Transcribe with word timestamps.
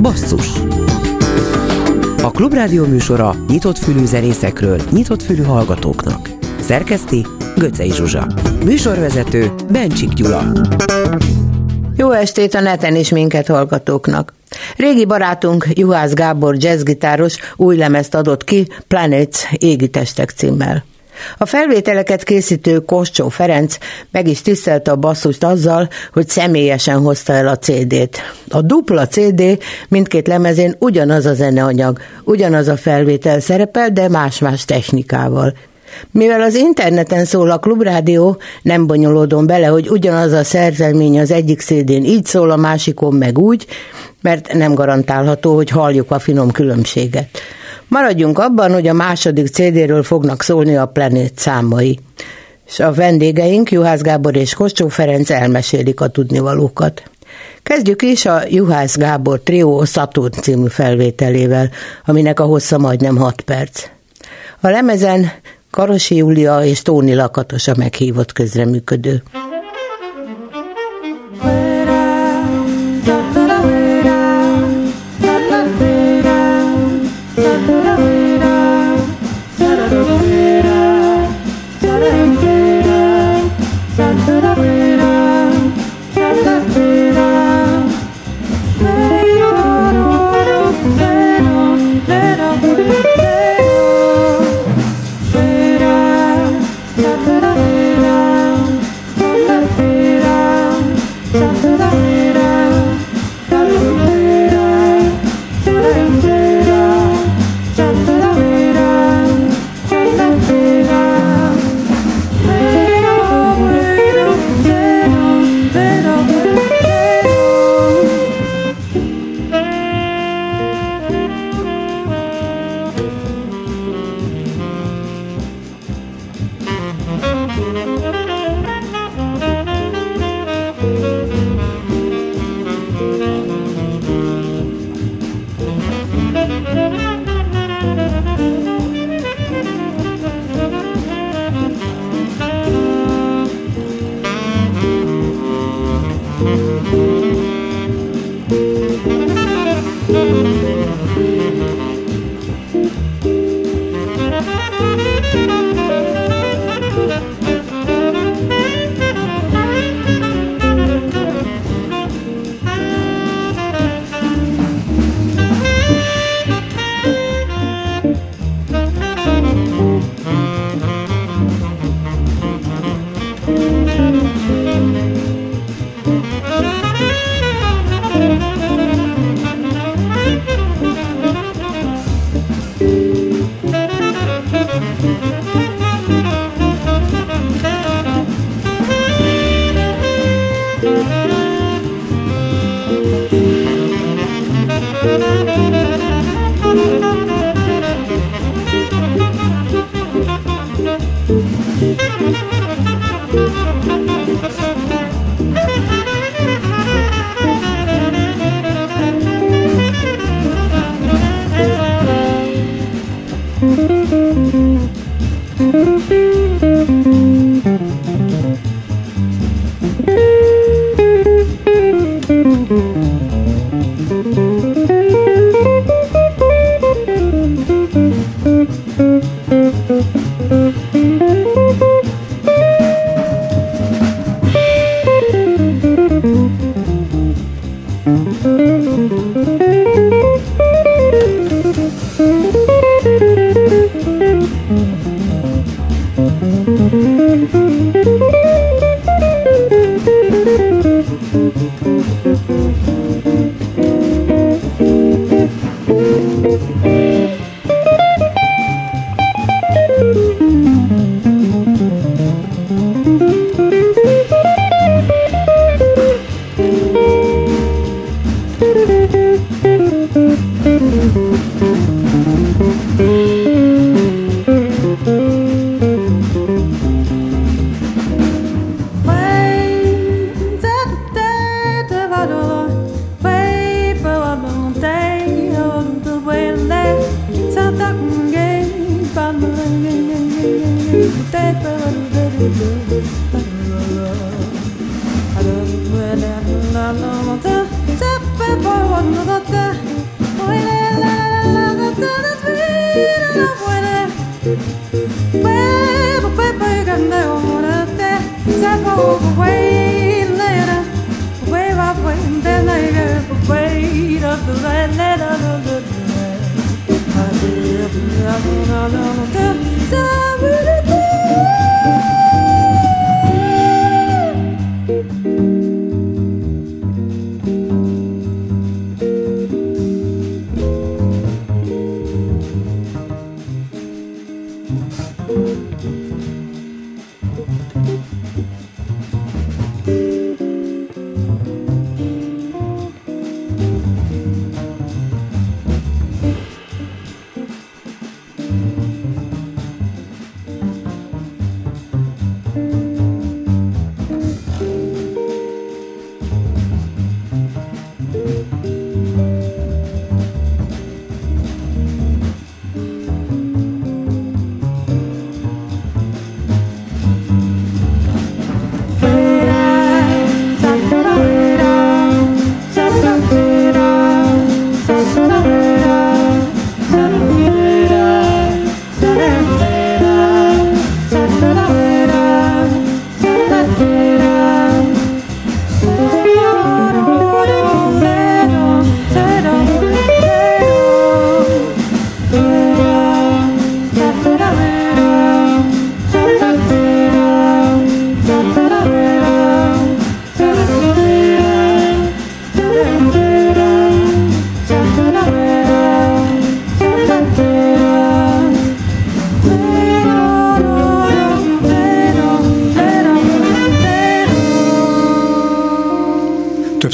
Basszus 0.00 0.48
A 2.22 2.30
Klubrádió 2.30 2.84
műsora 2.86 3.34
nyitott 3.48 3.78
fülű 3.78 4.04
zenészekről, 4.04 4.80
nyitott 4.90 5.22
fülű 5.22 5.42
hallgatóknak. 5.42 6.30
Szerkeszti 6.60 7.26
Göcej 7.56 7.88
Zsuzsa. 7.90 8.26
Műsorvezető 8.64 9.52
Bencsik 9.70 10.12
Gyula. 10.12 10.52
Jó 11.96 12.10
estét 12.10 12.54
a 12.54 12.60
neten 12.60 12.94
is 12.94 13.10
minket 13.10 13.46
hallgatóknak. 13.46 14.34
Régi 14.76 15.04
barátunk 15.04 15.66
Juhász 15.70 16.12
Gábor 16.12 16.54
jazzgitáros 16.58 17.36
új 17.56 17.76
lemezt 17.76 18.14
adott 18.14 18.44
ki 18.44 18.66
Planets 18.88 19.38
égi 19.58 19.88
testek 19.88 20.30
címmel. 20.30 20.84
A 21.38 21.46
felvételeket 21.46 22.22
készítő 22.22 22.78
Koscsó 22.78 23.28
Ferenc 23.28 23.78
meg 24.10 24.28
is 24.28 24.42
tisztelte 24.42 24.90
a 24.90 24.96
basszust 24.96 25.44
azzal, 25.44 25.88
hogy 26.12 26.28
személyesen 26.28 26.98
hozta 26.98 27.32
el 27.32 27.48
a 27.48 27.58
CD-t. 27.58 28.18
A 28.48 28.62
dupla 28.62 29.06
CD 29.06 29.58
mindkét 29.88 30.26
lemezén 30.26 30.76
ugyanaz 30.78 31.26
a 31.26 31.34
zeneanyag, 31.34 31.98
ugyanaz 32.24 32.68
a 32.68 32.76
felvétel 32.76 33.40
szerepel, 33.40 33.90
de 33.90 34.08
más-más 34.08 34.64
technikával. 34.64 35.54
Mivel 36.10 36.40
az 36.40 36.54
interneten 36.54 37.24
szól 37.24 37.50
a 37.50 37.58
klubrádió, 37.58 38.36
nem 38.62 38.86
bonyolódom 38.86 39.46
bele, 39.46 39.66
hogy 39.66 39.88
ugyanaz 39.88 40.32
a 40.32 40.44
szerzelmény 40.44 41.20
az 41.20 41.30
egyik 41.30 41.60
szédén 41.60 42.04
így 42.04 42.24
szól, 42.24 42.50
a 42.50 42.56
másikon 42.56 43.14
meg 43.14 43.38
úgy, 43.38 43.66
mert 44.22 44.52
nem 44.52 44.74
garantálható, 44.74 45.54
hogy 45.54 45.70
halljuk 45.70 46.10
a 46.10 46.18
finom 46.18 46.50
különbséget. 46.50 47.28
Maradjunk 47.88 48.38
abban, 48.38 48.72
hogy 48.72 48.86
a 48.86 48.92
második 48.92 49.46
CD-ről 49.46 50.02
fognak 50.02 50.42
szólni 50.42 50.76
a 50.76 50.86
Planet 50.86 51.38
számai. 51.38 51.98
És 52.66 52.80
a 52.80 52.92
vendégeink, 52.92 53.70
Juhász 53.70 54.00
Gábor 54.00 54.36
és 54.36 54.54
Koscsó 54.54 54.88
Ferenc 54.88 55.30
elmesélik 55.30 56.00
a 56.00 56.08
tudnivalókat. 56.08 57.02
Kezdjük 57.62 58.02
is 58.02 58.26
a 58.26 58.42
Juhász 58.48 58.96
Gábor 58.96 59.40
Trio 59.40 59.84
Saturn 59.84 60.40
című 60.40 60.68
felvételével, 60.68 61.70
aminek 62.06 62.40
a 62.40 62.44
hossza 62.44 62.78
majdnem 62.78 63.16
6 63.16 63.40
perc. 63.40 63.84
A 64.60 64.68
lemezen 64.68 65.30
Karosi 65.70 66.16
Júlia 66.16 66.64
és 66.64 66.82
Tóni 66.82 67.14
Lakatos 67.14 67.68
a 67.68 67.74
meghívott 67.76 68.32
közreműködő. 68.32 69.22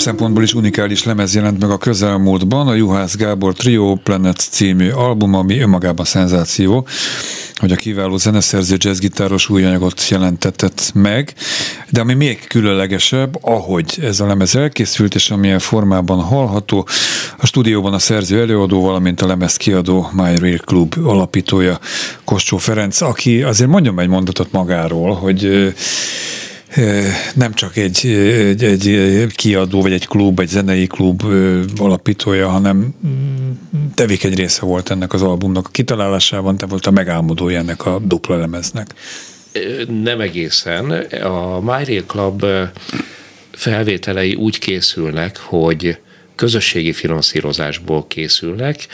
Szempontból 0.05 0.43
is 0.43 0.55
unikális 0.55 1.05
lemez 1.05 1.35
jelent 1.35 1.61
meg 1.61 1.71
a 1.71 1.79
közelmúltban, 1.79 2.69
a 2.69 2.75
Juhász 2.75 3.17
Gábor 3.17 3.53
Trio 3.53 3.95
Planet 3.95 4.37
című 4.37 4.91
album, 4.91 5.35
ami 5.35 5.59
önmagában 5.59 6.05
szenzáció, 6.05 6.87
hogy 7.55 7.73
a 7.73 7.77
kiváló 7.77 8.17
zeneszerző 8.17 8.77
jazzgitáros 8.79 9.49
új 9.49 9.65
anyagot 9.65 10.09
jelentetett 10.09 10.91
meg, 10.95 11.35
de 11.91 12.01
ami 12.01 12.15
még 12.15 12.47
különlegesebb, 12.49 13.39
ahogy 13.41 13.99
ez 14.03 14.21
a 14.21 14.27
lemez 14.27 14.56
elkészült, 14.56 15.15
és 15.15 15.31
amilyen 15.31 15.59
formában 15.59 16.21
hallható, 16.21 16.87
a 17.39 17.47
stúdióban 17.47 17.93
a 17.93 17.99
szerző 17.99 18.41
előadó, 18.41 18.83
valamint 18.83 19.21
a 19.21 19.27
lemez 19.27 19.56
kiadó 19.56 20.09
My 20.12 20.37
Real 20.37 20.59
Club 20.59 20.95
alapítója 21.05 21.79
Koscsó 22.25 22.56
Ferenc, 22.56 23.01
aki 23.01 23.43
azért 23.43 23.71
mondjam 23.71 23.99
egy 23.99 24.09
mondatot 24.09 24.53
magáról, 24.53 25.15
hogy 25.15 25.73
nem 27.35 27.55
csak 27.55 27.76
egy, 27.76 28.06
egy, 28.06 28.87
egy 28.87 29.32
kiadó, 29.35 29.82
vagy 29.82 29.93
egy 29.93 30.06
klub, 30.06 30.41
egy 30.41 30.49
zenei 30.49 30.87
klub 30.87 31.23
alapítója, 31.76 32.49
hanem 32.49 32.94
mm, 33.06 33.50
tevék 33.94 34.25
egy 34.25 34.35
része 34.35 34.65
volt 34.65 34.91
ennek 34.91 35.12
az 35.12 35.23
albumnak. 35.23 35.67
A 35.67 35.71
kitalálásában 35.71 36.56
te 36.56 36.67
volt 36.67 36.87
a 36.87 36.91
megálmodója 36.91 37.59
ennek 37.59 37.87
a 37.87 37.99
dupla 37.99 38.37
lemeznek. 38.37 38.94
Nem 40.03 40.21
egészen. 40.21 40.91
A 41.23 41.61
My 41.61 42.03
Club 42.06 42.44
felvételei 43.50 44.35
úgy 44.35 44.59
készülnek, 44.59 45.38
hogy 45.38 45.99
közösségi 46.35 46.93
finanszírozásból 46.93 48.06
készülnek, 48.06 48.87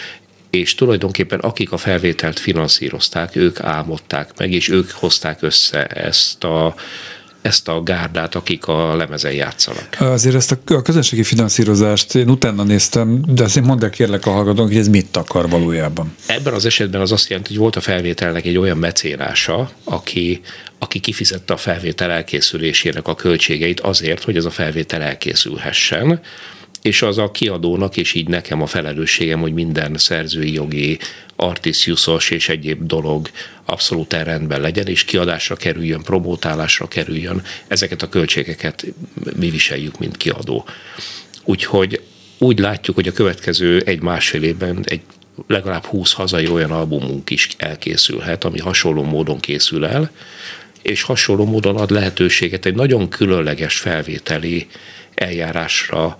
és 0.50 0.74
tulajdonképpen 0.74 1.38
akik 1.38 1.72
a 1.72 1.76
felvételt 1.76 2.38
finanszírozták, 2.38 3.36
ők 3.36 3.60
álmodták 3.60 4.30
meg, 4.36 4.52
és 4.52 4.68
ők 4.68 4.90
hozták 4.90 5.42
össze 5.42 5.86
ezt 5.86 6.44
a 6.44 6.74
ezt 7.42 7.68
a 7.68 7.82
gárdát, 7.82 8.34
akik 8.34 8.66
a 8.66 8.96
lemezen 8.96 9.32
játszanak. 9.32 9.96
Azért 9.98 10.34
ezt 10.34 10.58
a 10.66 10.82
közönségi 10.82 11.22
finanszírozást 11.22 12.14
én 12.14 12.30
utána 12.30 12.62
néztem, 12.62 13.22
de 13.26 13.44
azért 13.44 13.66
mondd 13.66 13.84
el 13.84 13.90
kérlek 13.90 14.26
a 14.26 14.30
hallgatók, 14.30 14.66
hogy 14.66 14.76
ez 14.76 14.88
mit 14.88 15.16
akar 15.16 15.48
valójában. 15.48 16.14
Ebben 16.26 16.54
az 16.54 16.64
esetben 16.64 17.00
az 17.00 17.12
azt 17.12 17.28
jelenti, 17.28 17.50
hogy 17.50 17.58
volt 17.58 17.76
a 17.76 17.80
felvételnek 17.80 18.44
egy 18.44 18.56
olyan 18.56 18.76
mecénása, 18.76 19.70
aki, 19.84 20.40
aki 20.78 20.98
kifizette 20.98 21.52
a 21.52 21.56
felvétel 21.56 22.10
elkészülésének 22.10 23.08
a 23.08 23.14
költségeit 23.14 23.80
azért, 23.80 24.24
hogy 24.24 24.36
ez 24.36 24.44
a 24.44 24.50
felvétel 24.50 25.02
elkészülhessen 25.02 26.20
és 26.82 27.02
az 27.02 27.18
a 27.18 27.30
kiadónak, 27.30 27.96
és 27.96 28.14
így 28.14 28.28
nekem 28.28 28.62
a 28.62 28.66
felelősségem, 28.66 29.40
hogy 29.40 29.52
minden 29.52 29.96
szerzői 29.96 30.52
jogi, 30.52 30.98
artisziuszos 31.36 32.30
és 32.30 32.48
egyéb 32.48 32.86
dolog 32.86 33.30
abszolút 33.64 34.12
rendben 34.12 34.60
legyen, 34.60 34.86
és 34.86 35.04
kiadásra 35.04 35.56
kerüljön, 35.56 36.02
promótálásra 36.02 36.88
kerüljön. 36.88 37.42
Ezeket 37.68 38.02
a 38.02 38.08
költségeket 38.08 38.86
mi 39.36 39.50
viseljük, 39.50 39.98
mint 39.98 40.16
kiadó. 40.16 40.64
Úgyhogy 41.44 42.00
úgy 42.38 42.58
látjuk, 42.58 42.96
hogy 42.96 43.08
a 43.08 43.12
következő 43.12 43.82
egy-másfél 43.84 44.42
évben 44.42 44.84
egy 44.84 45.00
legalább 45.46 45.84
20 45.84 46.12
hazai 46.12 46.48
olyan 46.48 46.70
albumunk 46.70 47.30
is 47.30 47.48
elkészülhet, 47.56 48.44
ami 48.44 48.58
hasonló 48.58 49.02
módon 49.02 49.40
készül 49.40 49.84
el, 49.86 50.10
és 50.82 51.02
hasonló 51.02 51.44
módon 51.44 51.76
ad 51.76 51.90
lehetőséget 51.90 52.66
egy 52.66 52.74
nagyon 52.74 53.08
különleges 53.08 53.78
felvételi 53.78 54.66
eljárásra, 55.14 56.16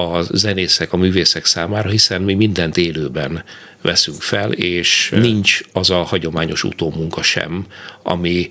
a 0.00 0.22
zenészek, 0.22 0.92
a 0.92 0.96
művészek 0.96 1.44
számára, 1.44 1.88
hiszen 1.88 2.22
mi 2.22 2.34
mindent 2.34 2.76
élőben 2.76 3.44
veszünk 3.82 4.22
fel, 4.22 4.52
és 4.52 5.12
nincs 5.16 5.60
az 5.72 5.90
a 5.90 6.02
hagyományos 6.02 6.64
utómunka 6.64 7.22
sem, 7.22 7.66
ami 8.02 8.50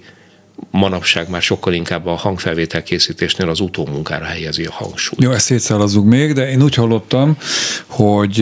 manapság 0.72 1.30
már 1.30 1.42
sokkal 1.42 1.74
inkább 1.74 2.06
a 2.06 2.16
hangfelvétel 2.16 2.84
készítésnél 2.84 3.50
az 3.50 3.60
utómunkára 3.60 4.26
helyezi 4.26 4.64
a 4.64 4.72
hangsúlyt. 4.72 5.22
Jó, 5.22 5.32
ezt 5.32 5.46
szétszállazzuk 5.46 6.06
még, 6.06 6.34
de 6.34 6.50
én 6.50 6.64
úgy 6.64 6.76
hallottam, 6.76 7.38
hogy 7.88 8.38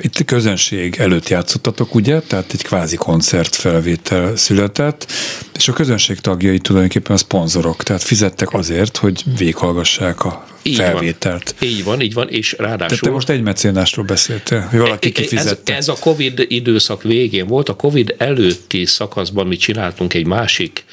itt 0.00 0.24
közönség 0.24 0.96
előtt 0.98 1.28
játszottatok, 1.28 1.94
ugye? 1.94 2.20
Tehát 2.20 2.52
egy 2.52 2.62
kvázi 2.62 2.96
koncertfelvétel 2.96 4.36
született, 4.36 5.12
és 5.54 5.68
a 5.68 5.72
közönség 5.72 6.18
tagjai 6.20 6.58
tulajdonképpen 6.58 7.14
a 7.14 7.18
szponzorok, 7.18 7.82
tehát 7.82 8.02
fizettek 8.02 8.52
azért, 8.52 8.96
hogy 8.96 9.22
véghallgassák 9.38 10.24
a 10.24 10.44
így 10.62 10.76
felvételt. 10.76 11.54
Van. 11.58 11.68
Így 11.68 11.84
van, 11.84 12.00
így 12.00 12.14
van, 12.14 12.28
és 12.28 12.52
ráadásul... 12.52 12.86
Tehát 12.86 13.00
te 13.00 13.10
most 13.10 13.28
egy 13.28 13.42
mecénásról 13.42 14.04
beszéltél, 14.04 14.60
hogy 14.60 14.78
valaki 14.78 15.12
kifizette. 15.12 15.72
Ez, 15.72 15.78
ez 15.78 15.88
a 15.88 15.96
Covid 16.00 16.44
időszak 16.48 17.02
végén 17.02 17.46
volt, 17.46 17.68
a 17.68 17.74
Covid 17.74 18.14
előtti 18.18 18.84
szakaszban 18.84 19.46
mi 19.46 19.56
csináltunk 19.56 20.14
egy 20.14 20.26
másik 20.26 20.84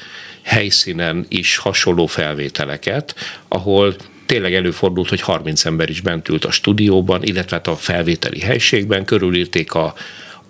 helyszínen 0.42 1.26
is 1.28 1.56
hasonló 1.56 2.06
felvételeket, 2.06 3.14
ahol 3.48 3.96
tényleg 4.32 4.54
előfordult, 4.54 5.08
hogy 5.08 5.20
30 5.20 5.64
ember 5.64 5.90
is 5.90 6.00
bent 6.00 6.28
ült 6.28 6.44
a 6.44 6.50
stúdióban, 6.50 7.22
illetve 7.22 7.56
hát 7.56 7.66
a 7.66 7.76
felvételi 7.76 8.40
helységben, 8.40 9.04
körülírték 9.04 9.72
a, 9.74 9.94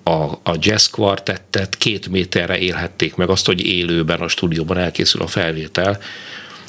a, 0.02 0.12
a 0.42 0.56
jazz 0.58 0.86
kvartettet, 0.86 1.76
két 1.76 2.08
méterre 2.08 2.58
élhették 2.58 3.14
meg 3.14 3.28
azt, 3.28 3.46
hogy 3.46 3.66
élőben 3.66 4.20
a 4.20 4.28
stúdióban 4.28 4.78
elkészül 4.78 5.22
a 5.22 5.26
felvétel. 5.26 6.00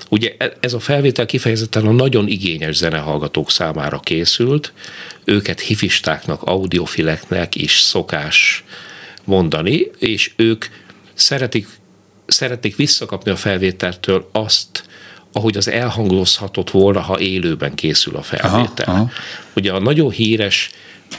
Ugye 0.10 0.36
e, 0.38 0.54
ez 0.60 0.74
a 0.74 0.80
felvétel 0.80 1.26
kifejezetten 1.26 1.88
a 1.88 1.92
nagyon 1.92 2.28
igényes 2.28 2.76
zenehallgatók 2.76 3.52
számára 3.52 4.00
készült, 4.00 4.74
őket 5.24 5.60
hifistáknak, 5.60 6.42
audiofileknek 6.44 7.56
is 7.56 7.80
szokás 7.80 8.64
mondani, 9.24 9.88
és 10.00 10.32
ők 10.36 10.66
szeretik, 11.14 11.68
szeretik 12.26 12.76
visszakapni 12.76 13.32
a 13.32 13.36
felvételtől 13.36 14.30
azt, 14.32 14.84
ahogy 15.34 15.58
az 15.58 15.68
elhangozhatott 15.68 16.70
volna, 16.70 17.00
ha 17.00 17.20
élőben 17.20 17.76
készül 17.76 18.16
a 18.16 18.22
felvétel. 18.22 18.86
Aha, 18.86 18.94
aha. 18.94 19.10
Ugye 19.56 19.72
a 19.72 19.80
nagyon 19.80 20.12
híres 20.12 20.70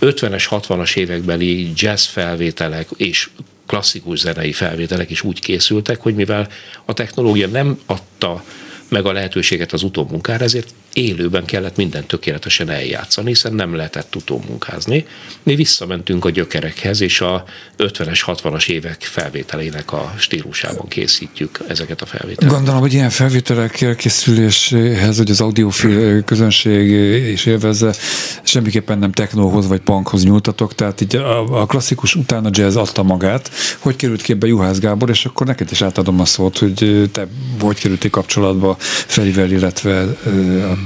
50-es, 0.00 0.46
60-as 0.50 0.96
évekbeli 0.96 1.72
jazz 1.76 2.04
felvételek 2.04 2.88
és 2.96 3.28
klasszikus 3.66 4.18
zenei 4.18 4.52
felvételek 4.52 5.10
is 5.10 5.22
úgy 5.22 5.40
készültek, 5.40 6.00
hogy 6.00 6.14
mivel 6.14 6.48
a 6.84 6.92
technológia 6.92 7.48
nem 7.48 7.78
adta 7.86 8.44
meg 8.88 9.06
a 9.06 9.12
lehetőséget 9.12 9.72
az 9.72 9.82
utómunkára, 9.82 10.44
ezért 10.44 10.74
élőben 10.94 11.44
kellett 11.44 11.76
minden 11.76 12.06
tökéletesen 12.06 12.70
eljátszani, 12.70 13.28
hiszen 13.28 13.54
nem 13.54 13.74
lehetett 13.74 14.16
utómunkázni. 14.16 15.06
Mi 15.42 15.54
visszamentünk 15.54 16.24
a 16.24 16.30
gyökerekhez, 16.30 17.00
és 17.00 17.20
a 17.20 17.44
50-es, 17.78 18.20
60-as 18.26 18.68
évek 18.68 19.02
felvételének 19.02 19.92
a 19.92 20.14
stílusában 20.18 20.88
készítjük 20.88 21.58
ezeket 21.68 22.02
a 22.02 22.06
felvételeket. 22.06 22.56
Gondolom, 22.56 22.80
hogy 22.80 22.92
ilyen 22.92 23.10
felvételek 23.10 23.80
elkészüléséhez, 23.80 25.16
hogy 25.16 25.30
az 25.30 25.40
audiofil 25.40 26.22
közönség 26.22 26.90
is 27.30 27.46
élvezze, 27.46 27.94
semmiképpen 28.42 28.98
nem 28.98 29.12
technóhoz 29.12 29.68
vagy 29.68 29.80
punkhoz 29.80 30.24
nyúltatok, 30.24 30.74
tehát 30.74 31.00
így 31.00 31.16
a, 31.16 31.66
klasszikus 31.66 32.14
utána 32.14 32.48
jazz 32.52 32.76
adta 32.76 33.02
magát. 33.02 33.50
Hogy 33.78 33.96
került 33.96 34.22
képbe 34.22 34.46
Juhász 34.46 34.78
Gábor, 34.78 35.10
és 35.10 35.24
akkor 35.24 35.46
neked 35.46 35.70
is 35.70 35.82
átadom 35.82 36.20
a 36.20 36.24
szót, 36.24 36.58
hogy 36.58 37.08
te 37.12 37.26
hogy 37.60 37.78
kerültél 37.78 38.10
kapcsolatba 38.10 38.76
Ferivel, 39.06 39.50
illetve 39.50 40.16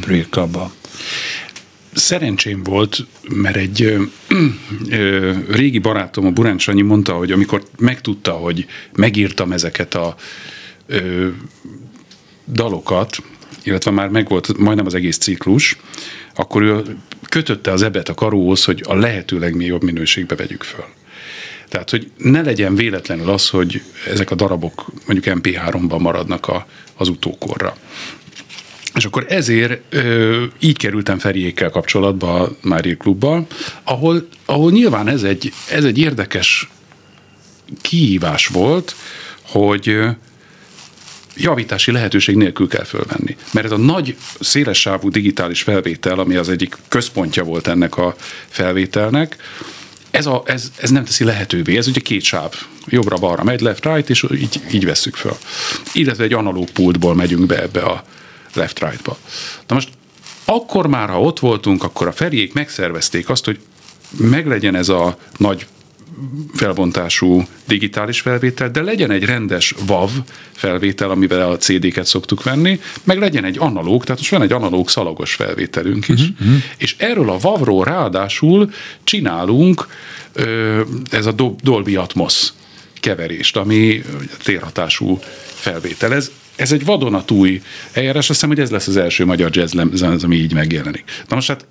Real 0.07 0.27
Clubba? 0.31 0.73
Szerencsém 1.95 2.63
volt, 2.63 3.07
mert 3.29 3.57
egy 3.57 3.83
ö, 3.83 4.03
ö, 4.89 5.33
régi 5.51 5.79
barátom, 5.79 6.27
a 6.27 6.31
Burán 6.31 6.59
Sanyi 6.59 6.83
mondta, 6.83 7.13
hogy 7.13 7.33
amikor 7.33 7.63
megtudta, 7.79 8.33
hogy 8.33 8.67
megírtam 8.93 9.53
ezeket 9.53 9.95
a 9.95 10.15
ö, 10.87 11.29
dalokat, 12.53 13.17
illetve 13.63 13.91
már 13.91 14.09
megvolt 14.09 14.59
majdnem 14.59 14.87
az 14.87 14.95
egész 14.95 15.19
ciklus, 15.19 15.77
akkor 16.35 16.63
ő 16.63 16.83
kötötte 17.29 17.73
az 17.73 17.83
ebet 17.83 18.09
a 18.09 18.15
karóhoz, 18.15 18.65
hogy 18.65 18.83
a 18.87 18.95
lehető 18.95 19.39
legjobb 19.39 19.83
minőségbe 19.83 20.35
vegyük 20.35 20.63
föl. 20.63 20.85
Tehát, 21.69 21.91
hogy 21.91 22.11
ne 22.17 22.43
legyen 22.43 22.75
véletlenül 22.75 23.29
az, 23.29 23.49
hogy 23.49 23.83
ezek 24.07 24.31
a 24.31 24.35
darabok 24.35 24.93
mondjuk 25.07 25.39
MP3-ban 25.39 26.01
maradnak 26.01 26.49
a, 26.49 26.67
az 26.97 27.09
utókorra. 27.09 27.77
És 28.99 29.05
akkor 29.05 29.27
ezért 29.29 29.81
ö, 29.89 30.45
így 30.59 30.77
kerültem 30.77 31.19
Feriékkel 31.19 31.71
kapcsolatba 31.71 32.41
a 32.41 32.57
Mári 32.61 32.97
Klubbal, 32.97 33.47
ahol, 33.83 34.29
ahol 34.45 34.71
nyilván 34.71 35.09
ez 35.09 35.23
egy, 35.23 35.53
ez 35.71 35.85
egy 35.85 35.99
érdekes 35.99 36.69
kihívás 37.81 38.47
volt, 38.47 38.95
hogy 39.43 39.99
javítási 41.37 41.93
lehetőség 41.93 42.37
nélkül 42.37 42.69
kell 42.69 42.85
fölvenni. 42.85 43.37
Mert 43.53 43.67
ez 43.67 43.73
a 43.73 43.77
nagy, 43.77 44.17
szélessávú 44.41 45.11
digitális 45.11 45.63
felvétel, 45.63 46.19
ami 46.19 46.35
az 46.35 46.49
egyik 46.49 46.77
központja 46.89 47.45
volt 47.45 47.67
ennek 47.67 47.97
a 47.97 48.17
felvételnek, 48.49 49.37
ez, 50.11 50.27
a, 50.27 50.43
ez, 50.47 50.73
ez 50.77 50.91
nem 50.91 51.05
teszi 51.05 51.25
lehetővé. 51.25 51.77
Ez 51.77 51.89
ugye 51.89 52.01
két 52.01 52.23
sáv. 52.23 52.53
Jobbra-balra 52.87 53.45
megy, 53.45 53.61
left-right, 53.61 54.11
és 54.11 54.27
így, 54.35 54.61
így 54.73 54.85
vesszük 54.85 55.17
föl. 55.17 55.37
Illetve 55.93 56.25
egy 56.25 56.33
analóg 56.33 56.71
pultból 56.71 57.15
megyünk 57.15 57.47
be 57.47 57.63
ebbe 57.63 57.81
a 57.81 58.05
left-right-ba. 58.59 59.19
Na 59.67 59.75
most 59.75 59.89
akkor 60.45 60.87
már, 60.87 61.09
ha 61.09 61.21
ott 61.21 61.39
voltunk, 61.39 61.83
akkor 61.85 62.07
a 62.07 62.13
Feriék 62.13 62.53
megszervezték 62.53 63.29
azt, 63.29 63.45
hogy 63.45 63.59
meglegyen 64.17 64.75
ez 64.75 64.89
a 64.89 65.19
nagy 65.37 65.67
felbontású 66.55 67.47
digitális 67.67 68.21
felvétel, 68.21 68.71
de 68.71 68.83
legyen 68.83 69.11
egy 69.11 69.25
rendes 69.25 69.75
WAV 69.89 70.11
felvétel, 70.53 71.11
amivel 71.11 71.51
a 71.51 71.57
CD-ket 71.57 72.07
szoktuk 72.07 72.43
venni, 72.43 72.81
meg 73.05 73.19
legyen 73.19 73.45
egy 73.45 73.59
analóg, 73.59 74.05
tehát 74.05 74.19
most 74.19 74.31
van 74.31 74.43
egy 74.43 74.53
analóg 74.53 74.89
szalagos 74.89 75.35
felvételünk 75.35 76.09
is, 76.09 76.21
uh-huh. 76.21 76.63
és 76.77 76.95
erről 76.99 77.31
a 77.31 77.39
WAV-ról 77.43 77.85
ráadásul 77.85 78.71
csinálunk 79.05 79.87
ez 81.11 81.27
a 81.27 81.33
Dolby 81.63 81.97
Atmos 81.97 82.53
keverést, 83.01 83.57
ami 83.57 84.03
térhatású 84.43 85.19
felvétel. 85.55 86.15
Ez, 86.15 86.31
ez 86.59 86.73
egy 86.73 86.85
vadonatúj 86.85 87.63
eljárás, 87.93 88.19
azt 88.19 88.29
hiszem, 88.29 88.49
hogy 88.49 88.61
ez 88.61 88.71
lesz 88.71 88.87
az 88.87 88.97
első 88.97 89.25
magyar 89.25 89.57
jazz 89.57 89.73
lemez, 89.73 90.03
ami 90.25 90.37
így 90.37 90.53
megjelenik. 90.53 91.05
Na 91.29 91.35
most 91.35 91.49
hát 91.49 91.67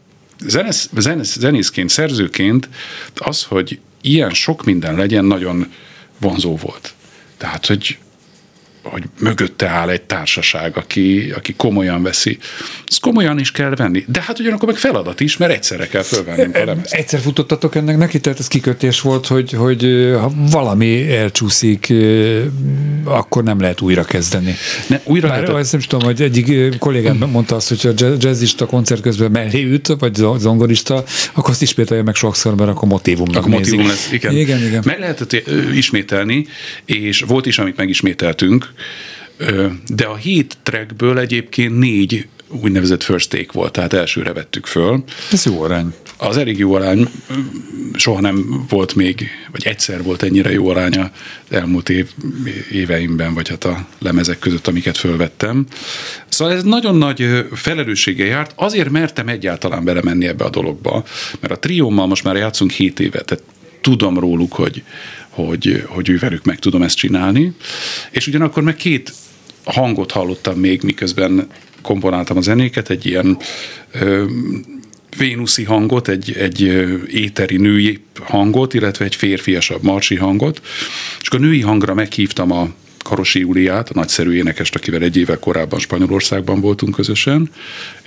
zenész, 0.46 0.90
zenész, 0.98 1.38
zenészként, 1.38 1.90
szerzőként 1.90 2.70
az, 3.16 3.44
hogy 3.44 3.80
ilyen 4.02 4.34
sok 4.34 4.64
minden 4.64 4.96
legyen, 4.96 5.26
nagyon 5.26 5.72
vonzó 6.20 6.56
volt. 6.56 6.94
Tehát, 7.38 7.66
hogy 7.66 7.98
hogy 8.90 9.04
mögötte 9.20 9.68
áll 9.68 9.90
egy 9.90 10.02
társaság, 10.02 10.78
aki, 10.78 11.32
aki 11.36 11.54
komolyan 11.54 12.04
veszi. 12.04 12.38
Ezt 12.88 13.00
komolyan 13.00 13.40
is 13.40 13.52
kell 13.52 13.76
venni. 13.76 14.06
De 14.08 14.22
hát 14.22 14.40
ugyanakkor 14.40 14.68
meg 14.68 14.78
feladat 14.78 15.20
is, 15.20 15.38
mert 15.38 15.52
egyszerre 15.52 15.88
kell 15.88 16.04
a 16.54 16.66
lemezt. 16.66 16.94
Egyszer 16.94 17.20
futottatok 17.20 17.76
ennek 17.76 17.98
neki, 17.98 18.20
tehát 18.20 18.40
ez 18.40 18.48
kikötés 18.48 19.02
volt, 19.02 19.28
hogy, 19.28 19.52
hogy 19.52 19.82
ha 20.20 20.32
valami 20.36 21.12
elcsúszik, 21.12 21.94
akkor 23.04 23.44
nem 23.44 23.60
lehet 23.60 23.82
újra 23.82 24.04
kezdeni. 24.04 24.56
Ne, 24.88 25.00
újra 25.04 25.28
Már 25.28 25.42
lehet... 25.42 25.58
ezt 25.58 25.72
nem 25.72 25.82
tudom, 25.82 26.06
hogy 26.06 26.22
egyik 26.22 26.78
kollégám 26.78 27.18
hmm. 27.18 27.32
mondta 27.32 27.56
azt, 27.56 27.70
hogy 27.70 28.04
a 28.04 28.16
jazzista 28.20 28.66
koncert 28.66 29.02
közben 29.02 29.32
mellé 29.32 29.64
üt, 29.64 29.88
vagy 30.00 30.16
zongorista, 30.38 31.04
akkor 31.34 31.50
azt 31.50 31.62
ismételje 31.62 32.04
meg 32.04 32.16
sokszor, 32.16 32.56
mert 32.56 32.70
akkor 32.70 32.88
motivumnak 32.88 33.36
akkor 33.36 33.50
motivum 33.50 33.88
lesz, 33.88 34.12
igen. 34.12 34.36
igen. 34.36 34.66
igen. 34.66 34.82
Meg 34.86 35.00
lehetett 35.00 35.44
ismételni, 35.74 36.46
és 36.86 37.22
volt 37.22 37.46
is, 37.46 37.60
amit 37.60 37.78
megismételtünk, 37.78 38.74
de 39.88 40.06
a 40.06 40.16
hét 40.16 40.58
trackből 40.64 41.20
egyébként 41.20 41.78
négy 41.78 42.28
úgynevezett 42.50 43.04
first 43.04 43.30
take 43.30 43.52
volt, 43.52 43.72
tehát 43.72 43.94
elsőre 43.94 44.34
vettük 44.34 44.66
föl. 44.66 45.04
Ez 45.32 45.46
jó 45.46 45.62
arány. 45.62 45.94
Az 46.18 46.38
elég 46.38 46.58
jó 46.58 46.74
arány, 46.74 47.08
soha 47.94 48.22
nem 48.22 48.66
volt 48.70 48.96
még, 48.96 49.28
vagy 49.52 49.66
egyszer 49.66 50.04
volt 50.04 50.24
ennyire 50.24 50.52
jó 50.52 50.68
aránya 50.70 51.12
elmúlt 51.50 51.90
év, 51.90 52.10
éveimben, 52.72 53.34
vagy 53.34 53.50
hát 53.50 53.64
a 53.64 53.88
lemezek 54.00 54.40
között, 54.40 54.68
amiket 54.68 54.98
fölvettem. 54.98 55.66
Szóval 56.30 56.54
ez 56.54 56.64
nagyon 56.64 56.96
nagy 56.96 57.46
felelőssége 57.54 58.26
járt, 58.26 58.52
azért 58.56 58.90
mertem 58.90 59.28
egyáltalán 59.28 59.84
belemenni 59.84 60.28
ebbe 60.28 60.44
a 60.44 60.50
dologba, 60.50 61.04
mert 61.40 61.54
a 61.54 61.60
triómmal 61.60 62.08
most 62.08 62.24
már 62.24 62.36
játszunk 62.36 62.72
7 62.72 63.00
évet, 63.00 63.26
tehát 63.26 63.44
tudom 63.82 64.20
róluk, 64.20 64.54
hogy, 64.54 64.84
hogy, 65.46 65.84
hogy 65.88 66.10
ővelük 66.10 66.44
meg 66.44 66.60
tudom 66.60 66.82
ezt 66.82 66.96
csinálni, 66.96 67.54
és 68.12 68.28
ugyanakkor 68.28 68.64
meg 68.64 68.76
két 68.76 69.14
hangot 69.64 70.12
hallottam 70.12 70.60
még, 70.60 70.82
miközben 70.82 71.48
komponáltam 71.82 72.38
a 72.38 72.42
zenéket, 72.42 72.90
egy 72.90 73.06
ilyen 73.06 73.38
ö, 73.92 74.26
vénuszi 75.18 75.64
hangot, 75.64 76.08
egy, 76.08 76.32
egy 76.32 76.62
éteri 77.12 77.58
női 77.58 78.00
hangot, 78.24 78.74
illetve 78.74 79.06
egy 79.06 79.16
férfiasabb 79.16 79.84
marsi 79.84 80.16
hangot, 80.16 80.62
és 81.22 81.30
a 81.30 81.38
női 81.38 81.62
hangra 81.62 81.94
meghívtam 81.94 82.52
a 82.52 82.70
Karosi 82.98 83.40
Júliát, 83.40 83.90
a 83.90 83.94
nagyszerű 83.94 84.32
énekest, 84.32 84.76
akivel 84.76 85.02
egy 85.02 85.18
évvel 85.18 85.40
korábban 85.40 85.80
Spanyolországban 85.80 86.62
voltunk 86.62 86.96
közösen, 86.96 87.50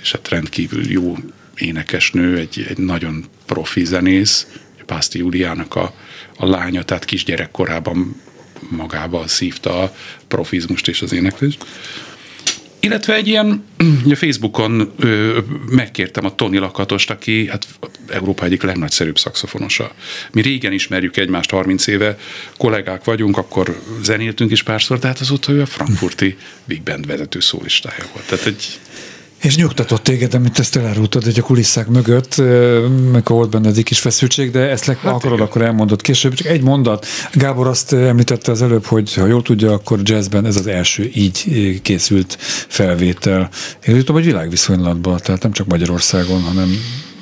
és 0.01 0.11
hát 0.11 0.29
rendkívül 0.29 0.91
jó 0.91 1.17
énekesnő, 1.57 2.37
egy, 2.37 2.65
egy 2.69 2.77
nagyon 2.77 3.25
profi 3.45 3.85
zenész, 3.85 4.47
Pászti 4.85 5.17
Júliának 5.17 5.75
a, 5.75 5.93
a 6.37 6.45
lánya, 6.45 6.83
tehát 6.83 7.05
kisgyerekkorában 7.05 8.21
magába 8.69 9.27
szívta 9.27 9.81
a 9.81 9.95
profizmust 10.27 10.87
és 10.87 11.01
az 11.01 11.13
éneklést. 11.13 11.65
Illetve 12.83 13.13
egy 13.13 13.27
ilyen, 13.27 13.65
a 14.09 14.15
Facebookon 14.15 14.93
ö, 14.99 15.37
megkértem 15.69 16.25
a 16.25 16.35
Tony 16.35 16.59
Lakatost, 16.59 17.09
aki 17.09 17.47
hát 17.47 17.67
Európa 18.07 18.45
egyik 18.45 18.61
legnagyszerűbb 18.63 19.17
szakszofonosa. 19.17 19.91
Mi 20.31 20.41
régen 20.41 20.71
ismerjük 20.71 21.17
egymást, 21.17 21.49
30 21.49 21.87
éve 21.87 22.17
kollégák 22.57 23.03
vagyunk, 23.03 23.37
akkor 23.37 23.81
zenéltünk 24.03 24.51
is 24.51 24.63
párszor, 24.63 24.99
de 24.99 25.07
hát 25.07 25.19
azóta 25.19 25.51
ő 25.51 25.61
a 25.61 25.65
frankfurti 25.65 26.37
Big 26.65 26.81
Band 26.81 27.05
vezető 27.05 27.39
szólistája 27.39 28.05
volt. 28.13 28.27
Tehát 28.27 28.45
egy 28.45 28.79
és 29.41 29.55
nyugtatott 29.55 30.03
téged, 30.03 30.33
amit 30.33 30.59
ezt 30.59 30.75
elárultad, 30.75 31.23
hogy 31.23 31.39
a 31.39 31.41
kulisszák 31.41 31.87
mögött, 31.87 32.35
meg 33.11 33.23
volt 33.27 33.49
benne 33.49 33.69
egy 33.69 33.83
kis 33.83 33.99
feszültség, 33.99 34.51
de 34.51 34.59
ezt 34.59 34.85
le, 34.85 34.97
hát 35.01 35.13
akarod, 35.13 35.37
igen. 35.37 35.47
akkor 35.47 35.61
elmondod 35.61 36.01
később. 36.01 36.33
Csak 36.33 36.47
egy 36.47 36.61
mondat. 36.61 37.05
Gábor 37.33 37.67
azt 37.67 37.93
említette 37.93 38.51
az 38.51 38.61
előbb, 38.61 38.85
hogy 38.85 39.13
ha 39.13 39.25
jól 39.25 39.41
tudja, 39.41 39.73
akkor 39.73 39.99
jazzben 40.03 40.45
ez 40.45 40.55
az 40.55 40.67
első 40.67 41.11
így 41.13 41.81
készült 41.81 42.37
felvétel. 42.67 43.49
Én 43.87 43.97
tudom, 43.97 44.15
hogy 44.15 44.25
világviszonylatban, 44.25 45.19
tehát 45.23 45.41
nem 45.41 45.51
csak 45.51 45.67
Magyarországon, 45.67 46.41
hanem 46.41 46.77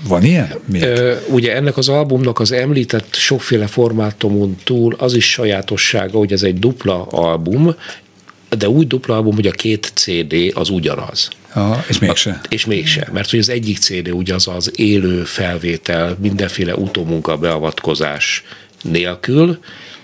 van 0.08 0.24
ilyen? 0.24 0.54
Miért? 0.66 1.30
Ugye 1.30 1.56
ennek 1.56 1.78
az 1.78 1.90
albumnak 1.90 2.40
az 2.40 2.52
említett 2.52 3.16
sokféle 3.16 3.68
formátumon 3.68 4.56
túl 4.64 4.96
az 4.98 5.14
is 5.14 5.32
sajátossága, 5.32 6.18
hogy 6.18 6.32
ez 6.32 6.44
egy 6.44 6.60
dupla 6.60 7.04
album, 7.04 7.76
de 8.58 8.70
úgy 8.70 8.88
dupla 8.88 9.16
album, 9.16 9.36
hogy 9.36 9.48
a 9.48 9.52
két 9.52 9.92
CD 9.96 10.36
az 10.54 10.70
ugyanaz. 10.70 11.30
Ja, 11.56 11.84
és 11.88 12.00
mégse. 12.00 12.29
A, 12.44 12.46
és 12.50 12.65
mégse, 12.65 13.08
mert 13.12 13.29
hogy 13.29 13.39
az 13.39 13.50
egyik 13.50 13.77
CD 13.77 14.12
ugye 14.12 14.34
az 14.34 14.48
az 14.48 14.72
élő 14.75 15.24
felvétel, 15.24 16.18
mindenféle 16.20 16.75
utómunka 16.75 17.38
beavatkozás 17.38 18.44
nélkül, 18.82 19.60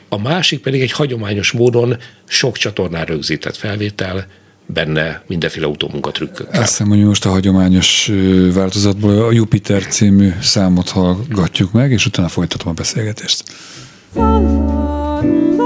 a 0.10 0.18
másik 0.18 0.60
pedig 0.60 0.82
egy 0.82 0.92
hagyományos 0.92 1.52
módon 1.52 1.98
sok 2.26 2.58
csatornán 2.58 3.06
rögzített 3.06 3.56
felvétel, 3.56 4.26
benne 4.66 5.24
mindenféle 5.28 5.68
utómunkatrükkök. 5.68 6.48
Azt 6.52 6.62
hiszem, 6.62 6.88
hogy 6.88 7.04
most 7.04 7.26
a 7.26 7.30
hagyományos 7.30 8.12
változatból 8.54 9.26
a 9.26 9.32
Jupiter 9.32 9.88
című 9.88 10.32
számot 10.42 10.90
hallgatjuk 10.90 11.72
meg, 11.72 11.92
és 11.92 12.06
utána 12.06 12.28
folytatom 12.28 12.70
a 12.70 12.74
beszélgetést. 12.74 13.44
follow 14.14 15.65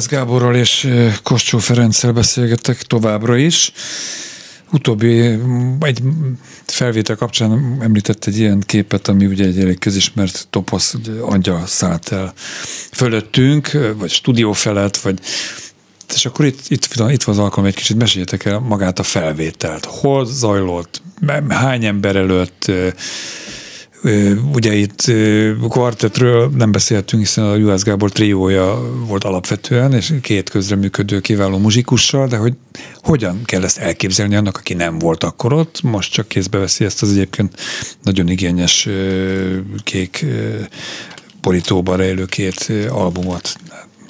Juhász 0.00 0.18
Gáborral 0.18 0.54
és 0.54 0.88
Koscsó 1.22 1.58
Ferenccel 1.58 2.12
beszélgettek 2.12 2.82
továbbra 2.82 3.36
is. 3.36 3.72
Utóbbi 4.72 5.38
egy 5.80 6.02
felvétel 6.66 7.16
kapcsán 7.16 7.78
említett 7.80 8.24
egy 8.24 8.38
ilyen 8.38 8.60
képet, 8.60 9.08
ami 9.08 9.26
ugye 9.26 9.44
egy 9.44 9.60
elég 9.60 9.78
közismert 9.78 10.46
toposz, 10.50 10.94
angyal 11.20 11.66
szállt 11.66 12.12
el 12.12 12.32
fölöttünk, 12.92 13.70
vagy 13.96 14.10
stúdió 14.10 14.52
felett, 14.52 14.96
vagy 14.96 15.20
és 16.14 16.26
akkor 16.26 16.44
itt, 16.44 16.60
itt, 16.68 16.84
itt 16.84 17.22
van 17.22 17.34
az 17.34 17.38
alkalom, 17.38 17.64
egy 17.64 17.74
kicsit 17.74 17.96
meséljetek 17.96 18.44
el 18.44 18.58
magát 18.58 18.98
a 18.98 19.02
felvételt. 19.02 19.84
Hol 19.84 20.26
zajlott, 20.26 21.02
hány 21.48 21.84
ember 21.84 22.16
előtt, 22.16 22.70
Ugye 24.52 24.74
itt 24.74 25.02
kvartetről 25.68 26.50
nem 26.54 26.72
beszéltünk, 26.72 27.22
hiszen 27.22 27.44
a 27.44 27.54
Juhász 27.54 27.82
Gábor 27.82 28.10
triója 28.10 28.80
volt 29.06 29.24
alapvetően, 29.24 29.92
és 29.92 30.14
két 30.22 30.50
közreműködő 30.50 31.20
kiváló 31.20 31.58
muzsikussal, 31.58 32.26
de 32.26 32.36
hogy 32.36 32.54
hogyan 33.02 33.44
kell 33.44 33.64
ezt 33.64 33.78
elképzelni 33.78 34.36
annak, 34.36 34.56
aki 34.56 34.74
nem 34.74 34.98
volt 34.98 35.24
akkor 35.24 35.52
ott, 35.52 35.82
most 35.82 36.12
csak 36.12 36.28
kézbe 36.28 36.58
veszi 36.58 36.84
ezt 36.84 37.02
az 37.02 37.10
egyébként 37.10 37.60
nagyon 38.02 38.28
igényes 38.28 38.88
kék 39.84 40.26
borítóban 41.42 41.96
rejlő 41.96 42.24
két 42.24 42.72
albumot. 42.88 43.56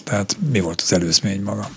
Tehát 0.04 0.36
mi 0.52 0.60
volt 0.60 0.80
az 0.80 0.92
előzmény 0.92 1.42
maga? 1.42 1.70